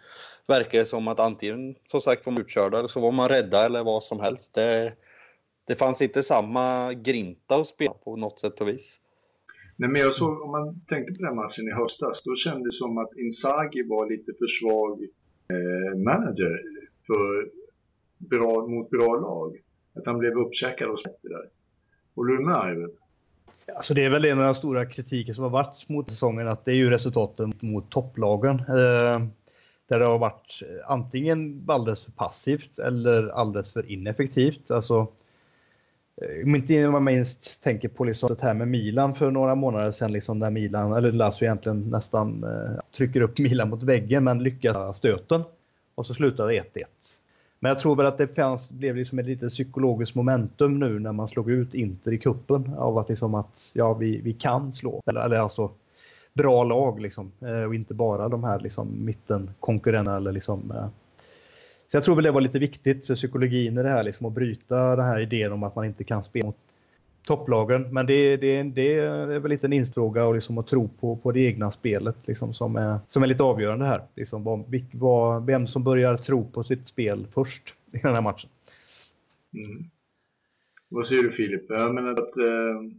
verkar 0.47 0.79
det 0.79 0.87
som 0.87 1.09
att 1.09 1.21
antingen 1.21 1.75
som 1.85 2.01
sagt 2.01 2.27
var 2.27 2.33
man 2.33 2.41
utkörda 2.41 2.79
eller 2.79 2.89
så 2.89 3.01
var 3.01 3.13
man 3.13 3.29
rädda 3.29 3.65
eller 3.65 3.85
vad 3.85 4.03
som 4.03 4.21
helst. 4.21 4.55
Det, 4.55 4.93
det 5.67 5.75
fanns 5.75 6.03
inte 6.03 6.23
samma 6.23 6.93
grinta 6.93 7.57
att 7.57 7.67
spela 7.67 7.93
på 7.93 8.17
något 8.17 8.39
sätt 8.39 8.61
och 8.61 8.69
vis. 8.69 9.01
Nej, 9.77 9.91
men 9.91 10.01
jag 10.01 10.15
såg, 10.15 10.43
om 10.43 10.51
man 10.51 10.81
tänkte 10.89 11.13
på 11.15 11.23
den 11.23 11.37
matchen 11.37 11.69
i 11.69 11.73
höstas, 11.73 12.23
då 12.25 12.35
kändes 12.35 12.75
det 12.75 12.79
som 12.79 12.99
att 12.99 13.17
Inzaghi 13.17 13.83
var 13.89 14.11
lite 14.11 14.33
för 14.39 14.47
svag 14.47 15.07
Eh, 15.49 15.99
manager 15.99 16.63
för 17.07 17.49
bra, 18.19 18.67
mot 18.67 18.91
bra 18.91 19.17
lag. 19.17 19.57
Att 19.95 20.07
han 20.07 20.19
blev 20.19 20.39
uppkäkad 20.39 20.89
och 20.91 20.99
släppte 20.99 21.29
där. 21.29 21.49
Håller 22.15 22.35
du 22.35 22.45
med 22.45 22.89
Alltså 23.77 23.95
det 23.95 24.05
är 24.05 24.11
väl 24.11 24.25
en 24.25 24.39
av 24.39 24.45
de 24.45 24.55
stora 24.55 24.87
kritiken 24.87 25.35
som 25.35 25.45
har 25.45 25.51
varit 25.51 25.89
mot 25.89 26.11
säsongen 26.11 26.49
att 26.49 26.65
det 26.65 26.71
är 26.71 26.77
ju 26.77 26.91
resultaten 26.91 27.53
mot 27.61 27.91
topplagen. 27.91 28.59
Eh, 28.59 29.21
där 29.89 29.99
det 29.99 30.05
har 30.05 30.19
varit 30.19 30.63
antingen 30.87 31.65
alldeles 31.69 32.05
för 32.05 32.13
passivt 32.13 32.79
eller 32.79 33.29
alldeles 33.29 33.73
för 33.73 33.91
ineffektivt. 33.91 34.71
Alltså, 34.71 35.07
Eh, 36.23 36.45
om 36.45 36.55
inte 36.55 36.89
man 36.89 37.05
minst 37.05 37.63
tänker 37.63 37.89
på 37.89 38.05
liksom 38.05 38.29
det 38.29 38.43
här 38.43 38.55
med 38.55 38.69
Milan 38.69 39.15
för 39.15 39.31
några 39.31 39.55
månader 39.55 39.91
sedan, 39.91 40.13
liksom 40.13 40.39
där 40.39 40.51
Milan, 40.51 40.93
eller 40.93 41.13
Lazio 41.13 41.45
egentligen 41.45 41.91
nästan 41.91 42.45
eh, 42.45 42.81
trycker 42.97 43.21
upp 43.21 43.39
Milan 43.39 43.71
mot 43.71 43.83
väggen 43.83 44.25
men 44.25 44.43
lyckas 44.43 44.97
stöten. 44.97 45.43
Och 45.95 46.07
så 46.07 46.15
slutar 46.15 46.47
det 46.47 46.55
1-1. 46.55 46.85
Men 47.61 47.69
jag 47.69 47.79
tror 47.79 47.97
väl 47.97 48.07
att 48.07 48.19
det 48.19 48.35
fanns, 48.35 48.71
blev 48.71 48.97
liksom 48.97 49.19
ett 49.19 49.27
litet 49.27 49.49
psykologiskt 49.49 50.15
momentum 50.15 50.79
nu 50.79 50.99
när 50.99 51.13
man 51.13 51.29
slog 51.29 51.51
ut 51.51 51.75
Inter 51.75 52.13
i 52.13 52.19
kuppen 52.19 52.75
av 52.79 52.99
att 52.99 53.09
liksom 53.09 53.35
att 53.35 53.73
ja, 53.75 53.95
vi, 53.95 54.21
vi 54.21 54.33
kan 54.33 54.73
slå. 54.73 55.03
Eller, 55.07 55.21
eller 55.21 55.37
alltså 55.37 55.71
bra 56.33 56.65
lag 56.65 57.01
liksom. 57.01 57.33
Eh, 57.41 57.63
och 57.63 57.75
inte 57.75 57.95
bara 57.95 58.29
de 58.29 58.45
här 58.45 58.61
liksom 58.61 59.05
mittenkonkurrenterna 59.05 60.17
eller 60.17 60.33
liksom. 60.33 60.73
Eh. 60.77 60.89
Så 61.91 61.97
jag 61.97 62.05
tror 62.05 62.15
väl 62.15 62.25
det 62.25 62.31
var 62.31 62.41
lite 62.41 62.59
viktigt 62.59 63.07
för 63.07 63.15
psykologin 63.15 63.79
i 63.79 63.83
det 63.83 63.89
här 63.89 64.03
liksom 64.03 64.27
att 64.27 64.33
bryta 64.33 64.97
den 64.97 65.05
här 65.05 65.21
idén 65.21 65.53
om 65.53 65.63
att 65.63 65.77
man 65.77 65.85
inte 65.85 66.05
kan 66.05 66.25
spela 66.25 66.47
mot 66.47 66.57
topplagen. 67.27 67.95
Men 67.95 68.07
det, 68.07 68.37
det, 68.37 68.63
det 68.63 68.95
är 68.95 69.39
väl 69.39 69.51
lite 69.51 69.67
en 69.67 69.73
instråga 69.73 70.25
och 70.25 70.35
liksom 70.35 70.59
att 70.59 70.67
tro 70.67 70.89
på, 70.89 71.17
på 71.17 71.33
det 71.33 71.41
egna 71.41 71.71
spelet 71.71 72.17
liksom 72.29 72.55
som, 72.55 72.77
är, 72.77 72.99
som 73.09 73.23
är 73.23 73.27
lite 73.27 73.43
avgörande 73.43 73.85
här. 73.85 74.03
Liksom 74.15 74.45
vad, 74.45 74.65
vad, 74.93 75.47
vem 75.47 75.67
som 75.67 75.85
börjar 75.85 76.17
tro 76.17 76.51
på 76.51 76.63
sitt 76.63 76.89
spel 76.89 77.27
först 77.35 77.75
i 77.93 77.99
den 77.99 78.15
här 78.15 78.21
matchen. 78.21 78.51
Mm. 79.53 79.91
Vad 80.89 81.07
säger 81.07 81.23
du 81.23 81.33
Filip? 81.33 81.65
Jag 81.69 81.95
menar 81.95 82.13
att 82.13 82.37
eh, 82.37 82.99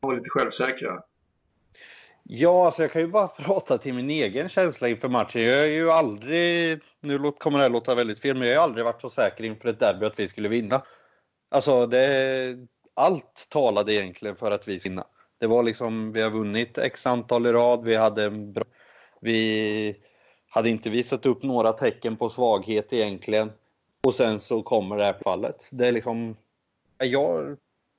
vara 0.00 0.16
lite 0.16 0.28
självsäkra. 0.28 1.02
Ja, 2.22 2.66
alltså 2.66 2.82
jag 2.82 2.92
kan 2.92 3.02
ju 3.02 3.08
bara 3.08 3.28
prata 3.38 3.78
till 3.78 3.94
min 3.94 4.10
egen 4.10 4.48
känsla 4.48 4.88
inför 4.88 5.08
matchen. 5.08 5.42
Jag 5.42 5.60
är 5.64 5.72
ju 5.72 5.90
aldrig, 5.90 6.80
nu 7.00 7.32
kommer 7.32 7.58
det 7.58 7.64
här 7.64 7.70
låta 7.70 7.94
väldigt 7.94 8.18
fel, 8.18 8.36
men 8.36 8.48
jag 8.48 8.56
har 8.56 8.64
aldrig 8.64 8.84
varit 8.84 9.00
så 9.00 9.10
säker 9.10 9.44
inför 9.44 9.68
ett 9.68 9.80
derby 9.80 10.06
att 10.06 10.18
vi 10.18 10.28
skulle 10.28 10.48
vinna. 10.48 10.82
Alltså 11.50 11.86
det, 11.86 12.56
allt 12.94 13.46
talade 13.50 13.94
egentligen 13.94 14.36
för 14.36 14.50
att 14.50 14.68
vi 14.68 14.78
skulle 14.78 14.90
vinna. 14.90 15.06
Det 15.38 15.46
var 15.46 15.62
liksom, 15.62 16.12
vi 16.12 16.22
har 16.22 16.30
vunnit 16.30 16.78
x 16.78 17.06
antal 17.06 17.46
i 17.46 17.52
rad, 17.52 17.84
vi 17.84 17.94
hade 17.94 18.24
en 18.24 18.52
bra, 18.52 18.64
vi 19.20 19.96
hade 20.50 20.68
inte 20.68 20.90
visat 20.90 21.26
upp 21.26 21.42
några 21.42 21.72
tecken 21.72 22.16
på 22.16 22.30
svaghet 22.30 22.92
egentligen. 22.92 23.52
Och 24.06 24.14
sen 24.14 24.40
så 24.40 24.62
kommer 24.62 24.96
det 24.96 25.04
här 25.04 25.16
fallet. 25.24 25.68
Det 25.70 25.86
är 25.86 25.92
liksom, 25.92 26.36
jag, 26.98 27.56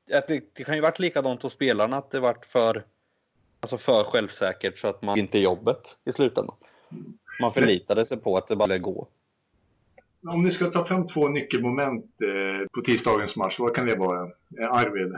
det, 0.07 0.55
det 0.55 0.63
kan 0.63 0.75
ju 0.75 0.81
varit 0.81 0.99
likadant 0.99 1.43
hos 1.43 1.53
spelarna 1.53 1.97
att 1.97 2.11
det 2.11 2.19
varit 2.19 2.45
för, 2.45 2.83
alltså 3.63 3.77
för 3.77 4.03
självsäkert 4.03 4.77
så 4.77 4.87
att 4.87 5.01
man 5.01 5.19
inte 5.19 5.39
jobbet 5.39 5.97
i 6.05 6.11
slutändan. 6.11 6.55
Man 7.41 7.51
förlitade 7.51 8.05
sig 8.05 8.17
på 8.17 8.37
att 8.37 8.47
det 8.47 8.55
bara 8.55 8.67
skulle 8.67 8.79
gå. 8.79 9.07
Om 10.27 10.43
ni 10.43 10.51
ska 10.51 10.65
ta 10.65 10.85
fram 10.85 11.07
två 11.07 11.27
nyckelmoment 11.27 12.05
eh, 12.05 12.67
på 12.73 12.81
tisdagens 12.81 13.35
match, 13.35 13.59
vad 13.59 13.75
kan 13.75 13.85
det 13.85 13.95
vara? 13.95 14.23
Eh, 14.59 14.71
Arvid? 14.71 15.15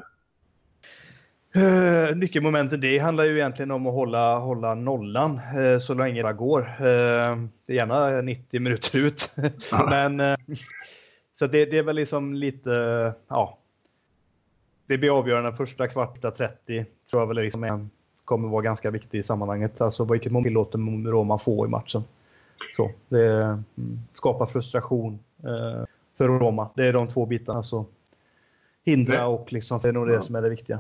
Uh, 1.56 2.16
nyckelmomenten 2.16 2.82
det 2.82 2.98
handlar 2.98 3.24
ju 3.24 3.36
egentligen 3.36 3.72
om 3.72 3.88
att 3.88 3.94
hålla, 3.94 4.38
hålla 4.38 4.76
nollan 4.76 5.40
uh, 5.58 5.80
så 5.80 5.94
länge 5.94 6.24
det 6.24 6.34
går. 6.34 6.62
Uh, 6.62 7.46
det 7.66 7.74
är 7.74 7.76
gärna 7.76 8.22
90 8.22 8.60
minuter 8.60 8.98
ut. 8.98 9.36
Men, 9.90 10.20
uh, 10.20 10.36
så 11.34 11.48
det, 11.48 11.66
det, 11.66 11.78
är 11.78 11.84
väl 11.84 11.96
liksom 11.96 12.34
lite, 12.34 13.14
ja. 13.28 13.60
Det 14.88 14.98
blir 14.98 15.18
avgörande 15.18 15.54
första 15.54 15.88
kvarta 15.88 16.32
30 16.32 16.86
tror 17.10 17.22
jag 17.22 17.28
väl 17.28 17.38
liksom 17.38 17.64
är, 17.64 17.88
kommer 18.26 18.48
vara 18.48 18.62
ganska 18.62 18.92
viktigt 18.92 19.14
i 19.14 19.24
sammanhanget. 19.24 19.82
Alltså 19.82 20.06
vilket 20.06 20.32
mål 20.32 20.44
tillåter 20.44 21.10
Roma 21.12 21.40
få 21.40 21.66
i 21.66 21.70
matchen. 21.70 22.04
Så, 22.76 22.92
det 23.10 23.44
mm, 23.44 23.64
skapar 24.14 24.46
frustration 24.46 25.20
eh, 25.44 25.86
för 26.18 26.28
Roma. 26.28 26.70
Det 26.76 26.86
är 26.86 26.94
de 26.94 27.08
två 27.08 27.26
bitarna. 27.26 27.58
Alltså, 27.58 27.86
hindra 28.86 29.28
och 29.28 29.54
liksom, 29.54 29.80
det 29.80 29.90
är 29.90 29.94
nog 29.94 30.08
det 30.08 30.22
som 30.22 30.36
är 30.36 30.42
det 30.42 30.50
viktiga. 30.50 30.80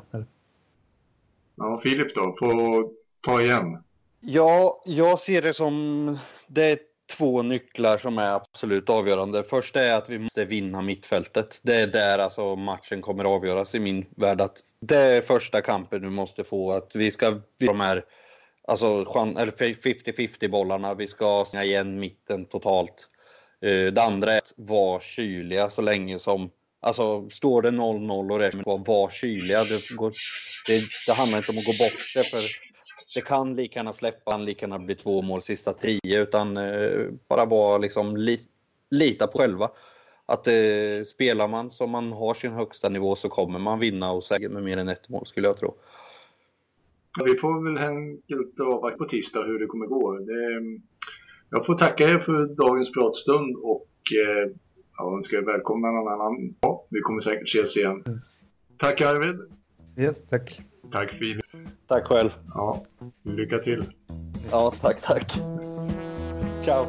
Ja, 1.55 1.79
Filip 1.83 2.15
då, 2.15 2.31
på 2.31 2.91
ta 3.21 3.41
igen. 3.41 3.83
Ja, 4.19 4.81
jag 4.85 5.19
ser 5.19 5.41
det 5.41 5.53
som 5.53 6.17
det 6.47 6.71
är 6.71 6.77
två 7.17 7.41
nycklar 7.41 7.97
som 7.97 8.17
är 8.17 8.29
absolut 8.29 8.89
avgörande. 8.89 9.43
Först 9.43 9.75
är 9.75 9.95
att 9.95 10.09
vi 10.09 10.19
måste 10.19 10.45
vinna 10.45 10.81
mittfältet. 10.81 11.59
Det 11.63 11.75
är 11.75 11.87
där 11.87 12.19
alltså 12.19 12.55
matchen 12.55 13.01
kommer 13.01 13.23
att 13.23 13.29
avgöras 13.29 13.75
i 13.75 13.79
min 13.79 14.05
värld. 14.17 14.41
Att 14.41 14.59
det 14.81 14.97
är 14.97 15.21
första 15.21 15.61
kampen 15.61 16.01
du 16.01 16.09
måste 16.09 16.43
få. 16.43 16.71
Att 16.71 16.95
vi 16.95 17.11
ska 17.11 17.41
de 17.59 17.79
här 17.79 18.03
Alltså 18.67 19.03
50-50 19.03 20.49
bollarna. 20.49 20.93
Vi 20.93 21.07
ska 21.07 21.45
stänga 21.47 21.63
igen 21.63 21.99
mitten 21.99 22.45
totalt. 22.45 23.09
Eh, 23.61 23.93
det 23.93 24.03
andra 24.03 24.31
är 24.31 24.37
att 24.37 24.53
vara 24.57 25.01
kyliga 25.01 25.69
så 25.69 25.81
länge 25.81 26.19
som... 26.19 26.49
Alltså 26.81 27.29
står 27.29 27.61
det 27.61 27.69
0-0 27.69 28.31
och 28.31 28.39
det 28.39 28.45
är 28.45 28.85
vara 28.85 29.11
kyliga. 29.11 29.63
Det, 29.63 29.89
går, 29.95 30.13
det, 30.67 30.83
det 31.07 31.13
handlar 31.13 31.37
inte 31.37 31.51
om 31.51 31.57
att 31.57 31.65
gå 31.65 31.71
bort 31.71 32.01
sig 32.01 32.23
för 32.23 32.43
det 33.13 33.21
kan 33.21 33.55
lika 33.55 33.79
gärna 33.79 33.93
släppa, 33.93 34.31
kan 34.31 34.45
lika 34.45 34.65
gärna 34.65 34.85
bli 34.85 34.95
två 34.95 35.21
mål 35.21 35.41
sista 35.41 35.73
tio 35.73 36.21
utan 36.21 36.57
eh, 36.57 37.07
bara 37.29 37.45
vara 37.45 37.77
liksom 37.77 38.17
li, 38.17 38.39
lita 38.91 39.27
på 39.27 39.37
själva. 39.37 39.69
Att 40.25 40.47
eh, 40.47 41.05
spelar 41.07 41.47
man 41.47 41.71
som 41.71 41.89
man 41.89 42.11
har 42.11 42.33
sin 42.33 42.53
högsta 42.53 42.89
nivå 42.89 43.15
så 43.15 43.29
kommer 43.29 43.59
man 43.59 43.79
vinna 43.79 44.11
och 44.11 44.23
säkert 44.23 44.51
med 44.51 44.63
mer 44.63 44.77
än 44.77 44.89
ett 44.89 45.09
mål 45.09 45.25
skulle 45.25 45.47
jag 45.47 45.57
tro. 45.57 45.75
Vi 47.25 47.37
får 47.37 47.63
väl 47.63 47.77
enkelt 47.77 48.59
avvakta 48.59 48.97
på 48.97 49.05
tisdag 49.05 49.43
hur 49.43 49.59
det 49.59 49.65
kommer 49.65 49.85
gå. 49.85 50.17
Det, 50.17 50.79
jag 51.49 51.65
får 51.65 51.77
tacka 51.77 52.03
er 52.03 52.19
för 52.19 52.45
dagens 52.45 52.91
pratstund 52.91 53.55
och 53.55 53.89
eh, 54.11 54.51
ja, 54.97 55.17
önskar 55.17 55.37
er 55.37 55.41
välkomna 55.41 55.91
någon 55.91 56.13
annan 56.13 56.55
ja, 56.61 56.85
Vi 56.89 56.99
kommer 57.01 57.21
säkert 57.21 57.47
ses 57.47 57.77
igen. 57.77 58.03
Tack 58.77 59.01
Arvid! 59.01 59.39
Yes, 59.97 60.27
tack! 60.29 60.61
Tack 60.91 61.11
Filip! 61.11 61.45
Tack 61.87 62.05
själv! 62.07 62.29
Ja, 62.53 62.83
lycka 63.23 63.57
till! 63.57 63.83
Ja, 64.51 64.73
tack, 64.81 65.01
tack! 65.01 65.39
Ciao! 66.63 66.85